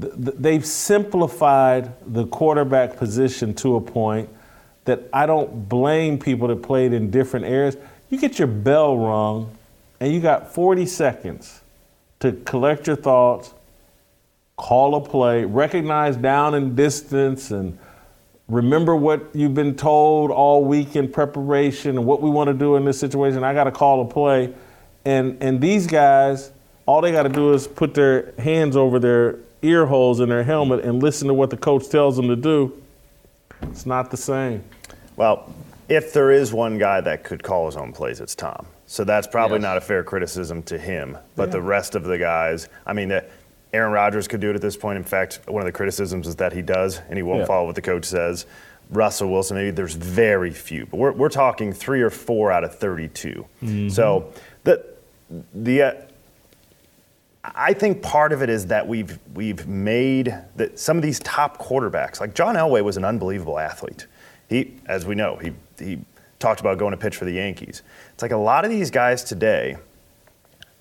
[0.01, 4.29] th- th- they've simplified the quarterback position to a point
[4.85, 7.77] that I don't blame people that played in different areas.
[8.11, 9.57] You get your bell rung,
[10.01, 11.61] and you got 40 seconds
[12.21, 13.55] to collect your thoughts,
[14.57, 17.79] call a play, recognize down and distance, and
[18.49, 22.77] remember what you've been told all week in preparation and what we want to do
[22.77, 23.43] in this situation.
[23.45, 24.53] I got to call a play.
[25.05, 26.53] And, and these guys,
[26.87, 30.45] all they got to do is put their hands over their ear holes in their
[30.45, 32.73] helmet and listen to what the coach tells them to do.
[33.63, 34.63] It's not the same.
[35.17, 35.53] Well,
[35.89, 38.67] if there is one guy that could call his own plays, it's Tom.
[38.87, 39.63] So that's probably Yes.
[39.63, 41.17] not a fair criticism to him.
[41.37, 43.21] But the rest of the guys, I mean,
[43.73, 44.99] Aaron Rodgers could do it at this point.
[44.99, 47.47] In fact, one of the criticisms is that he does, and he won't Yeah.
[47.47, 48.47] follow what the coach says.
[48.91, 52.75] Russell Wilson, maybe there's very few, but we're, we're talking three or four out of
[52.79, 53.47] 32.
[53.91, 54.33] So
[54.65, 54.85] the
[55.55, 55.93] the uh,
[57.45, 61.57] I think part of it is that we've we've made that some of these top
[61.59, 64.07] quarterbacks, like John Elway, was an unbelievable athlete.
[64.49, 65.99] He, as we know, he he
[66.39, 67.83] talked about going to pitch for the Yankees.
[68.13, 69.77] It's like a lot of these guys today.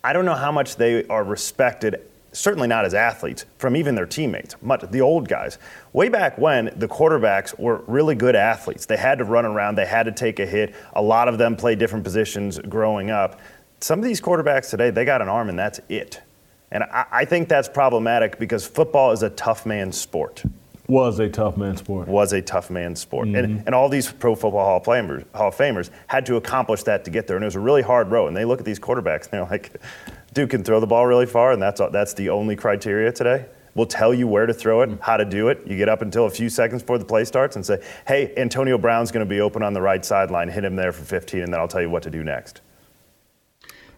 [0.04, 2.02] I don't know how much they are respected.
[2.34, 4.56] Certainly not as athletes from even their teammates.
[4.62, 5.58] Much the old guys.
[5.92, 8.86] Way back when the quarterbacks were really good athletes.
[8.86, 9.76] They had to run around.
[9.76, 10.74] They had to take a hit.
[10.94, 13.40] A lot of them played different positions growing up.
[13.82, 16.22] Some of these quarterbacks today, they got an arm and that's it.
[16.72, 20.44] And I, I think that's problematic because football is a tough man sport.
[20.88, 22.08] Was a tough man sport.
[22.08, 23.28] Was a tough man sport.
[23.28, 23.66] And, mm-hmm.
[23.66, 27.06] and all these Pro Football Hall of, Famers, Hall of Famers had to accomplish that
[27.06, 27.38] to get there.
[27.38, 28.28] And it was a really hard row.
[28.28, 29.72] And they look at these quarterbacks and they're like,
[30.34, 33.46] dude can throw the ball really far, and that's, that's the only criteria today.
[33.74, 35.62] We'll tell you where to throw it, how to do it.
[35.66, 38.78] You get up until a few seconds before the play starts and say, hey, Antonio
[38.78, 40.50] Brown's going to be open on the right sideline.
[40.50, 42.62] Hit him there for 15, and then I'll tell you what to do next.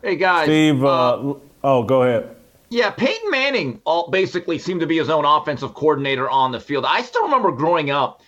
[0.04, 0.46] Hey, guys.
[0.46, 2.36] Steve, uh, oh, go ahead.
[2.70, 6.86] Yeah, Peyton Manning all basically seemed to be his own offensive coordinator on the field.
[6.86, 8.22] I still remember growing up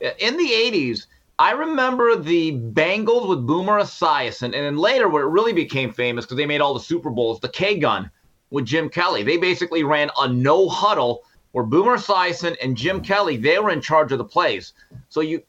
[0.00, 1.06] in the 80s.
[1.40, 6.24] I remember the Bengals with Boomer Esiason, and then later, where it really became famous
[6.24, 8.10] because they made all the Super Bowls, the K Gun
[8.50, 9.22] with Jim Kelly.
[9.22, 11.22] They basically ran a no huddle
[11.52, 14.72] where Boomer Esiason and Jim Kelly they were in charge of the plays.
[15.08, 15.42] So you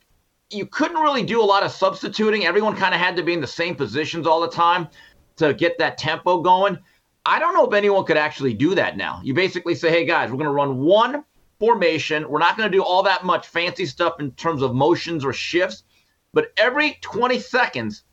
[0.51, 2.45] you couldn't really do a lot of substituting.
[2.45, 4.87] Everyone kind of had to be in the same positions all the time
[5.37, 6.77] to get that tempo going.
[7.25, 9.21] I don't know if anyone could actually do that now.
[9.23, 11.23] You basically say, hey guys, we're going to run one
[11.59, 12.29] formation.
[12.29, 15.33] We're not going to do all that much fancy stuff in terms of motions or
[15.33, 15.83] shifts,
[16.33, 18.03] but every 20 seconds,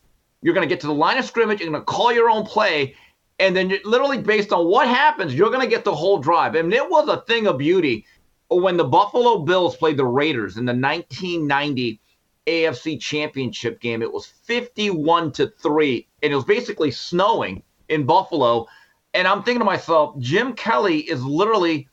[0.42, 1.60] you're going to get to the line of scrimmage.
[1.60, 2.94] You're going to call your own play.
[3.38, 6.54] And then literally based on what happens, you're going to get the whole drive.
[6.54, 8.06] And it was a thing of beauty
[8.48, 12.00] when the Buffalo Bills played the Raiders in the 1990
[12.46, 14.02] AFC Championship game.
[14.02, 18.66] It was 51 to 3, and it was basically snowing in Buffalo.
[19.14, 21.88] And I'm thinking to myself, Jim Kelly is literally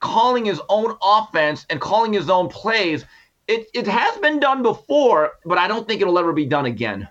[0.00, 3.04] calling his own offense and calling his own plays.
[3.46, 7.08] It, it has been done before, but I don't think it'll ever be done again.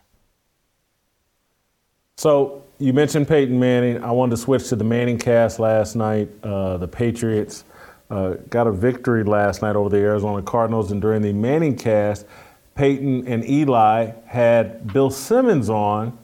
[2.17, 4.03] So you mentioned Peyton Manning.
[4.03, 6.29] I wanted to switch to the Manning cast last night.
[6.43, 7.63] Uh, the Patriots
[8.09, 12.25] uh, got a victory last night over the Arizona Cardinals, and during the Manning cast,
[12.75, 16.17] Peyton and Eli had Bill Simmons on,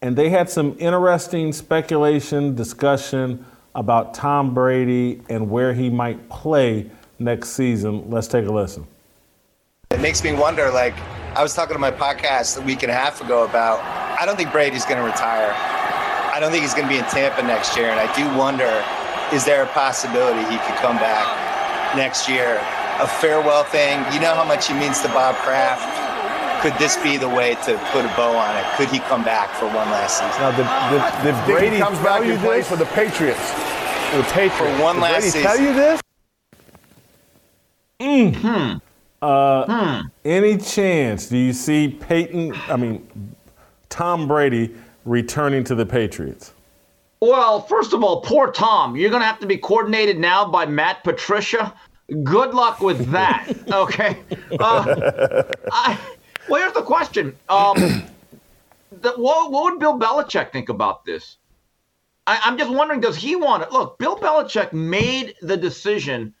[0.00, 3.44] and they had some interesting speculation, discussion
[3.78, 8.10] about Tom Brady and where he might play next season.
[8.10, 8.84] Let's take a listen.
[9.92, 10.94] It makes me wonder, like,
[11.36, 13.78] I was talking to my podcast a week and a half ago about
[14.20, 15.54] I don't think Brady's going to retire.
[15.54, 17.90] I don't think he's going to be in Tampa next year.
[17.90, 18.84] And I do wonder
[19.32, 22.58] is there a possibility he could come back next year?
[22.98, 24.02] A farewell thing.
[24.12, 25.86] You know how much he means to Bob Kraft.
[26.60, 28.64] Could this be the way to put a bow on it?
[28.76, 30.40] Could he come back for one last season?
[30.40, 33.52] Now, the, the, the Brady comes back and plays for the Patriots.
[34.12, 34.56] The Patriots.
[34.56, 35.42] For one did last Brady season.
[35.42, 36.00] tell you this?
[38.00, 38.78] Hmm.
[39.20, 43.08] Uh, Any chance do you see Peyton, I mean,
[43.88, 46.52] Tom Brady returning to the Patriots?
[47.20, 48.96] Well, first of all, poor Tom.
[48.96, 51.74] You're going to have to be coordinated now by Matt Patricia.
[52.22, 53.52] Good luck with that.
[53.72, 54.18] okay.
[54.60, 55.42] Uh,
[55.72, 55.98] I,
[56.48, 57.36] well, here's the question.
[57.48, 57.76] Um,
[58.92, 61.38] the, what, what would Bill Belichick think about this?
[62.26, 63.72] I, I'm just wondering, does he want it?
[63.72, 66.34] Look, Bill Belichick made the decision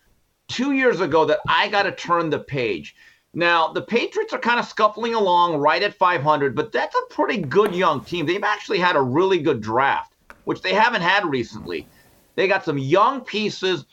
[0.48, 2.94] two years ago that I got to turn the page.
[3.34, 7.38] Now, the Patriots are kind of scuffling along right at 500, but that's a pretty
[7.38, 8.26] good young team.
[8.26, 11.86] They've actually had a really good draft, which they haven't had recently.
[12.34, 13.84] They got some young pieces,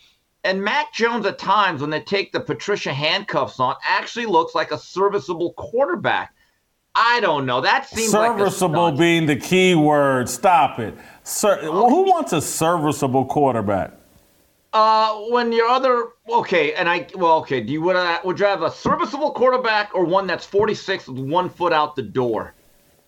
[0.45, 4.71] and Mac Jones at times, when they take the Patricia handcuffs on, actually looks like
[4.71, 6.33] a serviceable quarterback.
[6.93, 7.59] I don't know.
[7.59, 10.29] That seems serviceable like a being the key word.
[10.29, 10.93] Stop it.
[11.23, 13.91] Ser- who wants a serviceable quarterback?
[14.71, 17.61] Uh, when your other okay, and I well, okay.
[17.61, 21.19] Do you would uh, would you have a serviceable quarterback or one that's 46 with
[21.19, 22.53] one foot out the door?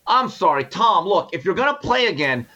[0.05, 1.05] I'm sorry, Tom.
[1.05, 2.47] Look, if you're gonna play again,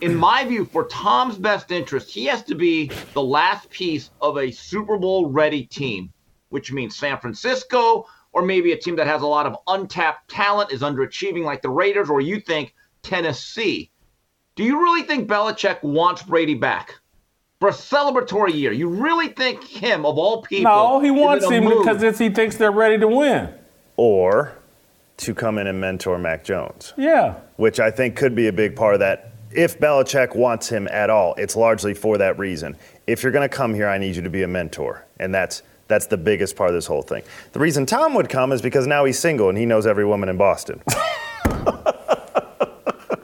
[0.00, 4.38] in my view, for Tom's best interest, he has to be the last piece of
[4.38, 6.12] a Super Bowl ready team,
[6.50, 10.70] which means San Francisco or maybe a team that has a lot of untapped talent
[10.70, 13.90] is underachieving like the Raiders, or you think Tennessee.
[14.54, 16.94] Do you really think Belichick wants Brady back?
[17.60, 18.72] for a celebratory year.
[18.72, 20.70] You really think him, of all people?
[20.72, 23.52] No, he wants him mood- because it's, he thinks they're ready to win.
[23.96, 24.52] Or
[25.16, 27.34] to come in and mentor Mac Jones, Yeah.
[27.56, 29.32] which I think could be a big part of that.
[29.50, 32.76] If Belichick wants him at all, it's largely for that reason.
[33.06, 35.62] If you're going to come here, I need you to be a mentor, and that's
[35.86, 37.22] that's the biggest part of this whole thing.
[37.52, 40.28] The reason Tom would come is because now he's single and he knows every woman
[40.28, 40.82] in Boston.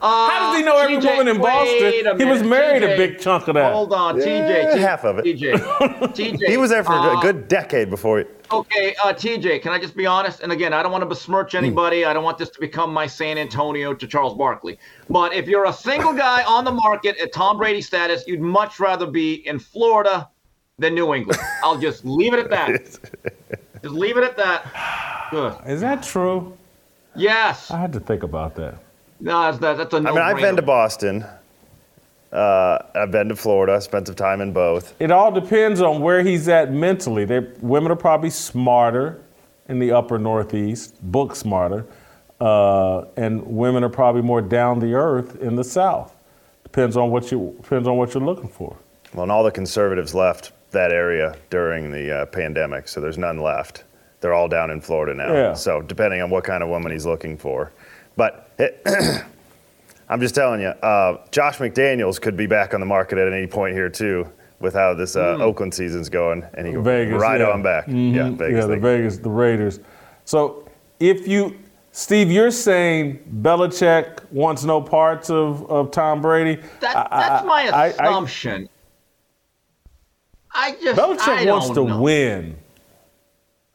[0.04, 2.18] How does he know every TJ, woman in Boston?
[2.18, 3.72] He was minute, married a big chunk of that.
[3.72, 4.78] Hold on, Yeah, TJ.
[4.78, 5.24] Half of it.
[5.24, 5.54] TJ.
[6.14, 6.46] TJ.
[6.46, 8.18] he was there for a uh, good decade before.
[8.18, 10.40] He, Okay, uh, TJ, can I just be honest?
[10.40, 12.04] And again, I don't want to besmirch anybody.
[12.04, 14.78] I don't want this to become my San Antonio to Charles Barkley.
[15.08, 18.78] But if you're a single guy on the market at Tom Brady status, you'd much
[18.78, 20.28] rather be in Florida
[20.78, 21.40] than New England.
[21.62, 22.84] I'll just leave it at that.
[23.82, 25.30] just leave it at that.
[25.30, 25.56] Good.
[25.66, 26.56] Is that true?
[27.16, 27.70] Yes.
[27.70, 28.83] I had to think about that.
[29.20, 31.24] No, that's, that, that's a no I mean, I've been to Boston.
[32.32, 33.80] Uh, I've been to Florida.
[33.80, 34.94] Spent some time in both.
[35.00, 37.24] It all depends on where he's at mentally.
[37.24, 39.22] They, women are probably smarter
[39.68, 41.86] in the upper Northeast, book smarter,
[42.40, 46.14] uh, and women are probably more down the earth in the South.
[46.64, 48.76] Depends on what you depends on what you're looking for.
[49.14, 53.38] Well, and all the conservatives left that area during the uh, pandemic, so there's none
[53.38, 53.84] left.
[54.20, 55.32] They're all down in Florida now.
[55.32, 55.52] Yeah.
[55.54, 57.72] So depending on what kind of woman he's looking for,
[58.16, 58.80] but it,
[60.08, 63.46] I'm just telling you, uh, Josh McDaniels could be back on the market at any
[63.46, 67.40] point here too, with how this uh, Oakland season's going, and he could Vegas, right
[67.40, 67.48] yeah.
[67.50, 67.86] on back.
[67.86, 68.14] Mhm.
[68.14, 68.60] Yeah, Vegas.
[68.62, 68.76] Yeah, the.
[68.76, 69.80] Vegas, the Raiders.
[70.24, 70.68] So
[71.00, 71.56] if you,
[71.92, 76.62] Steve, you're saying Belichick wants no parts of, of Tom Brady.
[76.80, 78.68] That, I- that's my I- I- assumption.
[80.56, 82.00] I, just Belichick I wants to know.
[82.00, 82.56] win.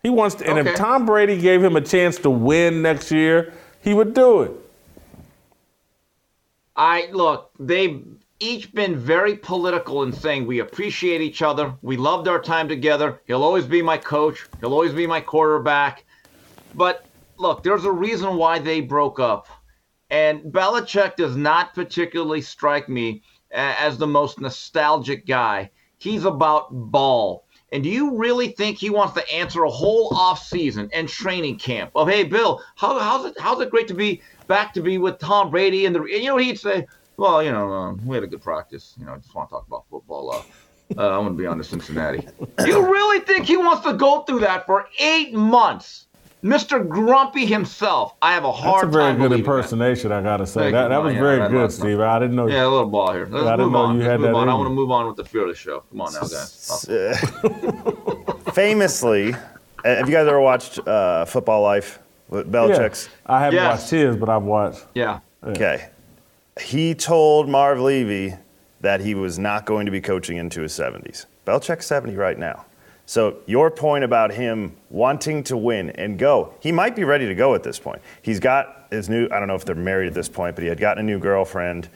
[0.02, 0.70] He wants to, and Okay.
[0.70, 4.52] if Tom Brady gave him a chance to win next year, he would do it.
[6.76, 8.06] I look, they've
[8.40, 11.74] each been very political in saying we appreciate each other.
[11.82, 13.22] We loved our time together.
[13.26, 14.48] He'll always be my coach.
[14.62, 16.06] He'll always be my quarterback.
[16.76, 17.06] But
[17.38, 19.48] look, there's a reason why they broke up.
[20.10, 25.72] And Belichick does not particularly strike me as the most nostalgic guy.
[25.98, 27.46] He's about ball.
[27.72, 31.60] And do you really think he wants to answer a whole off season and training
[31.60, 34.98] camp of, hey, Bill, how, how's it how's it great to be back to be
[34.98, 38.24] with Tom Brady and the you know he'd say, well, you know, um, we had
[38.24, 38.96] a good practice.
[39.00, 40.32] You know, I just want to talk about football.
[40.32, 40.42] Uh,
[40.98, 42.28] uh, I'm going to be on to Cincinnati.
[42.66, 46.08] you really think he wants to go through that for eight months?
[46.44, 46.88] Mr.
[46.88, 48.16] Grumpy himself.
[48.22, 48.92] I have a hard time.
[48.92, 50.20] That's a very good impersonation, that.
[50.20, 50.72] I got to say.
[50.72, 52.00] that, that was yeah, very good, Steve.
[52.00, 52.48] I didn't know.
[52.48, 53.28] Yeah, a little ball here.
[53.30, 53.96] Let's I didn't know on.
[53.96, 54.34] you Let's had that.
[54.34, 54.48] on.
[54.48, 55.82] I in want to move on with the fearless show.
[55.90, 56.86] Come on now, guys.
[56.90, 58.52] Oh.
[58.54, 59.38] Famously, uh,
[59.84, 63.10] have you guys ever watched uh, Football Life with Belichick's?
[63.26, 63.36] Yeah.
[63.36, 63.82] I haven't Yes.
[63.82, 64.86] watched his, but I've watched.
[64.96, 65.20] Yeah.
[65.44, 65.90] Okay.
[66.62, 68.36] He told Marv Levy
[68.82, 71.26] that he was not going to be coaching into his 70s.
[71.46, 72.66] Belichick's 70 right now.
[73.10, 77.34] So your point about him wanting to win and go, he might be ready to
[77.34, 78.04] go at this point.
[78.22, 80.70] He's got his new, I don't know if they're married at this point, but he
[80.70, 81.90] had gotten a new girlfriend.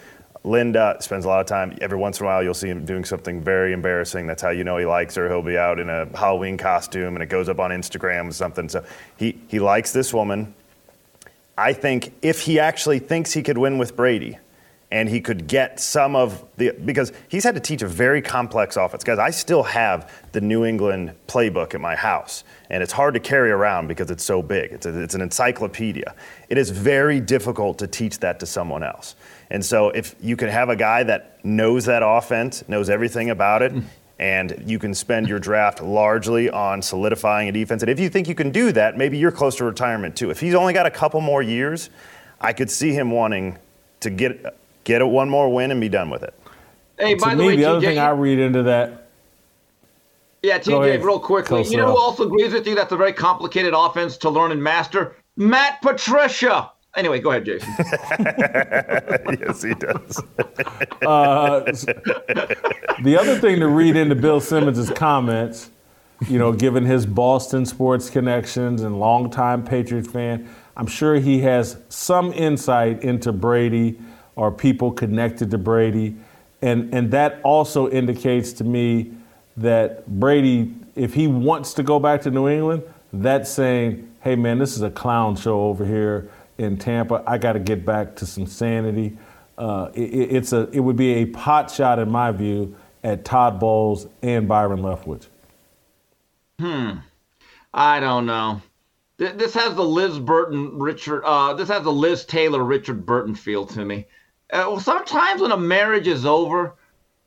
[0.43, 1.77] Linda spends a lot of time.
[1.81, 4.25] Every once in a while, you'll see him doing something very embarrassing.
[4.25, 5.29] That's how you know he likes her.
[5.29, 8.67] He'll be out in a Halloween costume, and it goes up on Instagram or something.
[8.67, 8.83] So
[9.15, 10.55] he he likes this woman.
[11.55, 14.39] I think if he actually thinks he could win with Brady
[14.93, 18.77] and he could get some of the because he's had to teach a very complex
[18.77, 19.03] offense.
[19.03, 23.19] Guys, I still have the New England playbook at my house, and it's hard to
[23.19, 24.71] carry around because it's so big.
[24.71, 26.13] It's, a, it's an encyclopedia.
[26.47, 29.15] It is very difficult to teach that to someone else.
[29.49, 33.63] And so if you can have a guy that knows that offense, knows everything about
[33.63, 33.73] it,
[34.19, 37.81] and you can spend your draft largely on solidifying a defense.
[37.81, 40.29] And if you think you can do that, maybe you're close to retirement too.
[40.29, 41.89] If he's only got a couple more years,
[42.39, 43.57] I could see him wanting
[44.01, 46.33] to get get it one more win and be done with it.
[46.99, 49.09] Hey, To by the me, way, the other thing I read into that.
[50.43, 51.63] yeah, Go TJ, ahead, real quickly.
[51.63, 51.97] Coach You know who Sorrell.
[51.97, 52.75] also agrees with you?
[52.75, 55.15] That's a very complicated offense to learn and master.
[55.37, 56.71] Matt Patricia.
[56.95, 57.73] Anyway, go ahead, Jason.
[59.39, 60.21] yes, he does.
[61.05, 61.59] Uh,
[63.03, 65.69] the other thing to read into Bill Simmons' comments,
[66.29, 71.75] you know, given his Boston sports connections and longtime Patriots fan, I'm sure he has
[71.89, 73.99] some insight into Brady
[74.35, 76.15] or people connected to Brady.
[76.61, 79.11] And, and that also indicates to me
[79.57, 84.57] that Brady, if he wants to go back to New England, that's saying, hey, man,
[84.59, 87.23] this is a clown show over here in Tampa.
[87.27, 89.17] I got to get back to some sanity.
[89.57, 93.25] Uh, it, it- it's a, it would be a pot shot, in my view, at
[93.25, 95.27] Todd Bowles and Byron Leftwich.
[96.59, 96.91] Hmm.
[97.73, 98.61] I don't know.
[99.17, 101.23] This has the Liz Burton Richard.
[101.23, 104.05] Uh, this has the Liz Taylor Richard Burton feel to me.
[104.53, 106.75] Uh, well, sometimes when a marriage is over,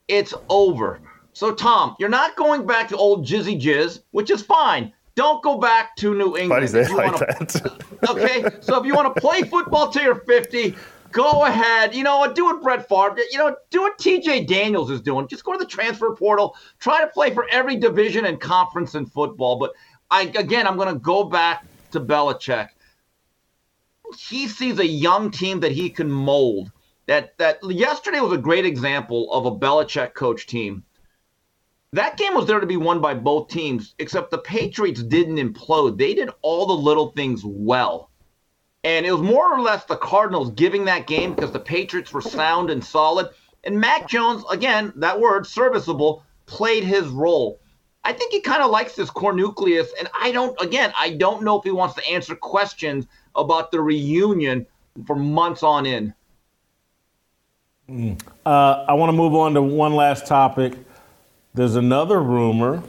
[0.08, 1.00] it's over.
[1.32, 4.92] So Tom, you're not going back to old Jizzy Jizz, which is fine.
[5.16, 6.48] Don't go back to New England.
[6.50, 7.84] Buddies, they If you like wanna- that.
[8.10, 10.76] okay, so if you want to play football till you're 50,
[11.10, 11.94] go ahead.
[11.94, 13.18] You know, do what Brett Favre.
[13.30, 15.26] You know, do what JT Daniels is doing.
[15.26, 16.54] Just go to the transfer portal.
[16.78, 19.58] Try to play for every division and conference in football.
[19.58, 19.72] But
[20.10, 22.68] I again, I'm going to go back to Belichick.
[24.18, 26.70] He sees a young team that he can mold.
[27.06, 30.84] That that yesterday was a great example of a Belichick coach team.
[31.92, 35.98] That game was there to be won by both teams, except the Patriots didn't implode.
[35.98, 38.10] They did all the little things well.
[38.82, 42.20] And it was more or less the Cardinals giving that game because the Patriots were
[42.20, 43.30] sound and solid.
[43.64, 47.60] And Mac Jones, again, that word, serviceable, played his role.
[48.04, 49.92] I think he kind of likes this core nucleus.
[49.98, 53.80] And I don't, again, I don't know if he wants to answer questions about the
[53.80, 54.66] reunion
[55.06, 56.14] for months on end.
[57.88, 60.74] Uh, I want to move on to one last topic.
[61.54, 62.82] There's another rumor,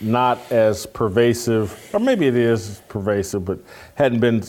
[0.00, 3.58] not as pervasive, or maybe it is pervasive, but
[3.96, 4.42] hadn't been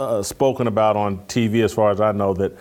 [0.00, 2.52] uh, spoken about on TV as far as I know, that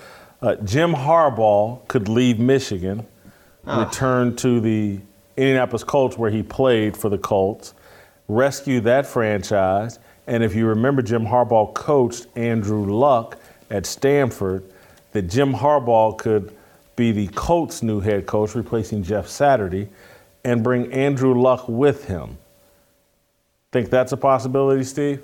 [0.41, 3.07] uh, Jim Harbaugh could leave Michigan,
[3.65, 4.99] return to the
[5.37, 7.75] Indianapolis Colts where he played for the Colts,
[8.27, 9.99] rescue that franchise.
[10.27, 13.39] And if you remember, Jim Harbaugh coached Andrew Luck
[13.69, 14.65] at Stanford,
[15.13, 16.53] that Jim Harbaugh could
[16.95, 19.89] be the Colts' new head coach, replacing Jeff Saturday,
[20.43, 22.37] and bring Andrew Luck with him.
[23.71, 25.21] Think that's a possibility, Steve?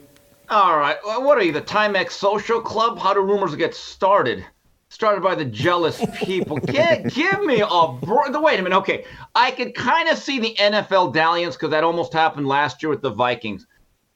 [0.49, 0.97] All right.
[1.05, 2.97] Well, what are you, the Timex Social Club?
[2.97, 4.43] How do rumors get started?
[4.91, 6.57] Started by the jealous people.
[6.65, 8.75] Get, give me a Wait a minute.
[8.77, 9.05] Okay.
[9.35, 13.03] I could kind of see the NFL dalliance because that almost happened last year with
[13.03, 13.67] the Vikings.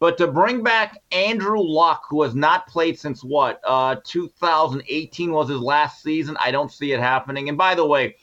[0.03, 3.61] But to bring back Andrew Luck, who has not played since what?
[3.65, 6.35] Uh, 2018 was his last season.
[6.43, 7.47] I don't see it happening.
[7.47, 8.17] And by the way,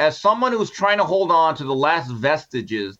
[0.00, 2.98] as someone who's trying to hold on to the last vestiges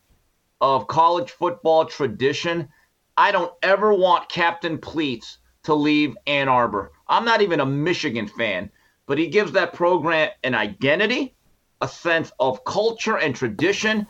[0.61, 2.69] of college football tradition,
[3.17, 6.93] I don't ever want Captain Pleats to leave Ann Arbor.
[7.09, 8.71] I'm not even a Michigan fan,
[9.07, 11.35] but he gives that program an identity,
[11.81, 14.07] a sense of culture and tradition,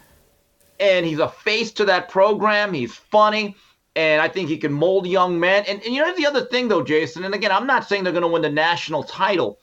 [0.79, 2.75] and he's a face to that program.
[2.75, 3.57] He's funny,
[4.01, 5.63] and I think he can mold young men.
[5.69, 8.15] And, and you know the other thing, though, Jason, and again, I'm not saying they're
[8.15, 9.59] going to win the national title,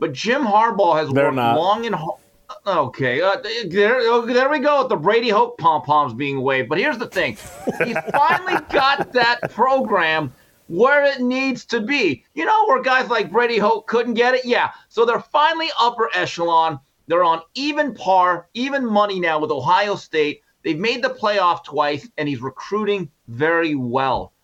[0.00, 1.56] but Jim Harbaugh has They're worked not.
[1.56, 2.18] long and hard.
[2.66, 3.36] Okay, uh,
[3.68, 6.68] there, oh, there we go with the Brady Hoke pom poms being waved.
[6.68, 7.36] But here's the thing:
[7.84, 10.32] he finally got that program
[10.66, 12.24] where it needs to be.
[12.34, 14.44] You know, where guys like Brady Hoke couldn't get it.
[14.44, 16.80] Yeah, so they're finally upper echelon.
[17.06, 20.40] They're on even par, even money now with Ohio State.
[20.68, 24.34] They've made the playoff twice, and he's recruiting very well.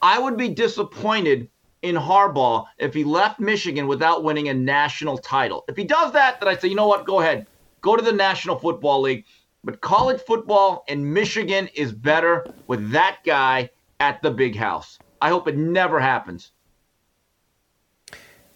[0.00, 1.50] I would be disappointed
[1.82, 5.64] in Harbaugh if he left Michigan without winning a national title.
[5.66, 7.48] If he does that, then I'd say, you know what, go ahead,
[7.80, 9.24] go to the National Football League.
[9.64, 13.68] But college football in Michigan is better with that guy
[13.98, 15.00] at the big house.
[15.20, 16.52] I hope it never happens.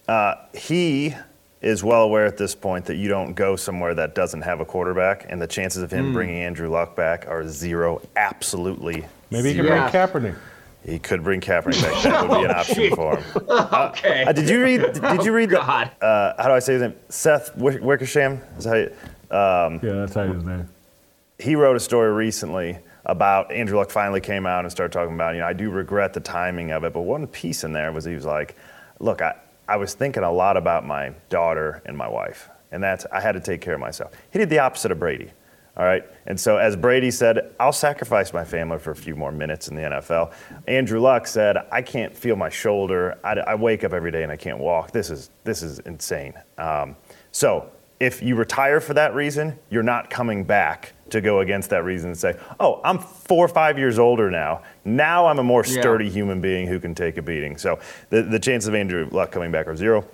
[0.06, 1.12] Uh, he
[1.62, 4.64] is well aware at this point that you don't go somewhere that doesn't have a
[4.64, 6.12] quarterback, and the chances of him Hmm.
[6.12, 8.00] bringing Andrew Luck back are zero.
[8.16, 9.04] Absolutely.
[9.30, 9.78] Maybe he can zero.
[9.78, 9.92] bring
[10.32, 10.34] Kaepernick.
[10.84, 12.02] He could bring Kaepernick back.
[12.04, 13.42] That would be an Oh, option for him.
[13.48, 14.24] okay.
[14.24, 14.80] Uh, did you read?
[14.92, 15.50] Did you read?
[15.50, 15.90] the- God.
[16.00, 16.94] uh, how do I say his name?
[17.08, 18.40] Seth Wick- Wickersham.
[18.58, 18.86] Is how you,
[19.30, 20.68] um, Yeah, that's how his name.
[21.38, 25.34] he wrote a story recently about Andrew Luck finally came out and started talking about,
[25.34, 28.04] you know, I do regret the timing of it, but one piece in there was
[28.04, 28.56] he was like,
[29.00, 29.34] look, I,
[29.68, 33.32] I was thinking a lot about my daughter and my wife, and that's I had
[33.32, 34.12] to take care of myself.
[34.30, 35.32] He did the opposite of Brady.
[35.76, 36.04] All right.
[36.26, 39.76] And so, as Brady said, I'll sacrifice my family for a few more minutes in
[39.76, 40.32] the NFL.
[40.66, 43.18] Andrew Luck said, I can't feel my shoulder.
[43.22, 44.92] I, I wake up every day and I can't walk.
[44.92, 46.32] This is, this is insane.
[46.56, 46.96] Um,
[47.30, 47.70] so,
[48.00, 52.10] if you retire for that reason, you're not coming back to go against that reason
[52.10, 54.62] and say, oh, I'm four or five years older now.
[54.84, 55.80] Now I'm a more Yeah.
[55.80, 57.56] sturdy human being who can take a beating.
[57.58, 57.78] So,
[58.10, 60.04] the, the chances of Andrew Luck coming back are zero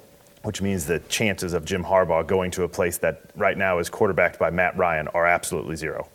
[0.44, 3.88] which means the chances of Jim Harbaugh going to a place that right now is
[3.88, 6.08] quarterbacked by Matt Ryan are absolutely zero.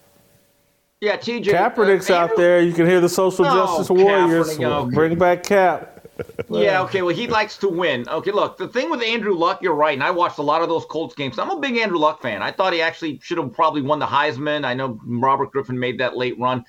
[0.99, 1.45] Yeah, TJ.
[1.45, 2.61] Kaepernick's uh, out Andrew- there.
[2.61, 4.57] You can hear the social No, justice warriors.
[4.57, 4.95] Kaepernick, okay.
[4.95, 5.96] Bring back Cap.
[6.49, 7.01] Yeah, okay.
[7.01, 8.07] Well, he likes to win.
[8.07, 9.93] Okay, look, the thing with Andrew Luck, you're right.
[9.93, 11.37] And I watched a lot of those Colts games.
[11.39, 12.41] I'm a big Andrew Luck fan.
[12.41, 14.65] I thought he actually should have probably won the Heisman.
[14.65, 16.65] I know Robert Griffin made that late run,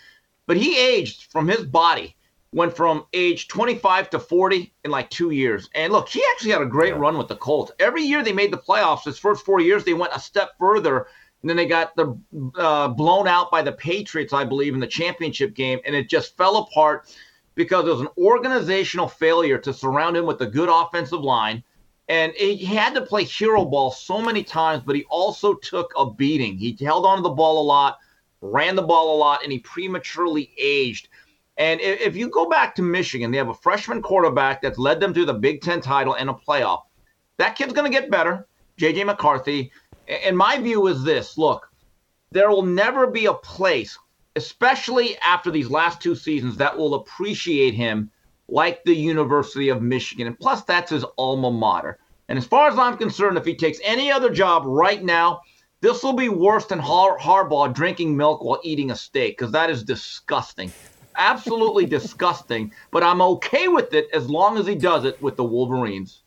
[0.47, 2.17] but he aged from his body,
[2.53, 5.69] went from age 25 to 40 in like two years.
[5.75, 7.73] And look, he actually had a great run with the Colts.
[7.79, 9.05] Every year they made the playoffs.
[9.05, 11.07] His first four years, they went a step further.
[11.43, 12.19] And then they got the
[12.57, 16.37] uh, blown out by the Patriots, I believe, in the championship game, and it just
[16.37, 17.07] fell apart
[17.59, 21.65] because it was an organizational failure to surround him with a good offensive line.
[22.09, 26.09] And he had to play hero ball so many times, but he also took a
[26.09, 26.57] beating.
[26.57, 27.99] He held on to the ball a lot,
[28.43, 31.09] ran the ball a lot, and he prematurely aged.
[31.57, 35.13] And if you go back to Michigan, they have a freshman quarterback that's led them
[35.15, 36.83] to the Big Ten title and a playoff.
[37.39, 38.47] That kid's going to get better,
[38.79, 39.73] JJ McCarthy.
[40.07, 41.69] And my view is this look,
[42.31, 43.99] there will never be a place,
[44.37, 48.11] especially after these last two seasons, that will appreciate him
[48.49, 50.27] like the University of Michigan.
[50.27, 51.99] And plus, that's his alma mater.
[52.29, 55.41] And as far as I'm concerned, if he takes any other job right now,
[55.81, 59.71] this will be worse than Har- Harbaugh drinking milk while eating a steak, because that
[59.71, 60.73] is disgusting.
[61.17, 62.73] Absolutely disgusting.
[62.91, 66.23] But I'm okay with it as long as he does it with the Wolverines.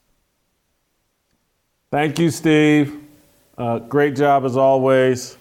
[1.92, 3.04] Thank you, Steve.
[3.58, 5.38] Uh, great job as always.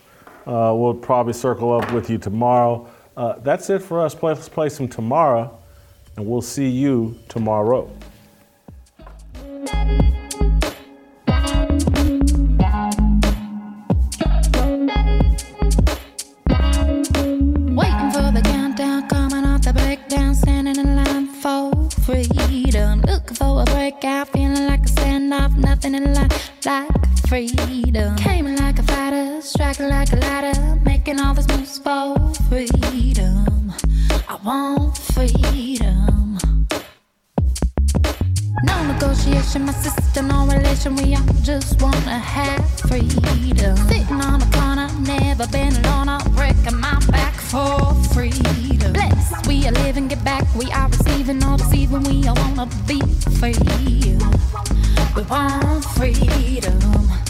[0.51, 2.89] Uh, we'll probably circle up with you tomorrow.
[3.17, 4.17] Uh, that's it for us.
[4.17, 5.57] Play, let's play some tomorrow,
[6.17, 7.89] and we'll see you tomorrow.
[17.79, 21.71] Waiting for the countdown, coming off the breakdown, standing in line for
[22.03, 23.03] freedom.
[23.03, 26.89] Looking for a breakout, feeling like a standoff, nothing in life like
[27.29, 28.17] freedom.
[28.17, 29.10] Came like a fighter,
[29.43, 32.15] striking like a ladder, making all this moves for
[32.49, 33.73] freedom.
[34.29, 36.39] I want freedom.
[38.65, 40.95] No negotiation, my sister, no relation.
[40.97, 43.77] We all just wanna have freedom.
[43.89, 46.09] Sitting on a corner, never been alone.
[46.09, 48.93] I'm breaking my back for freedom.
[48.93, 50.45] Blessed, we are living, get back.
[50.55, 52.03] We are receiving, all deceiving.
[52.03, 53.01] We all wanna be
[53.39, 53.55] free.
[55.17, 57.30] We want freedom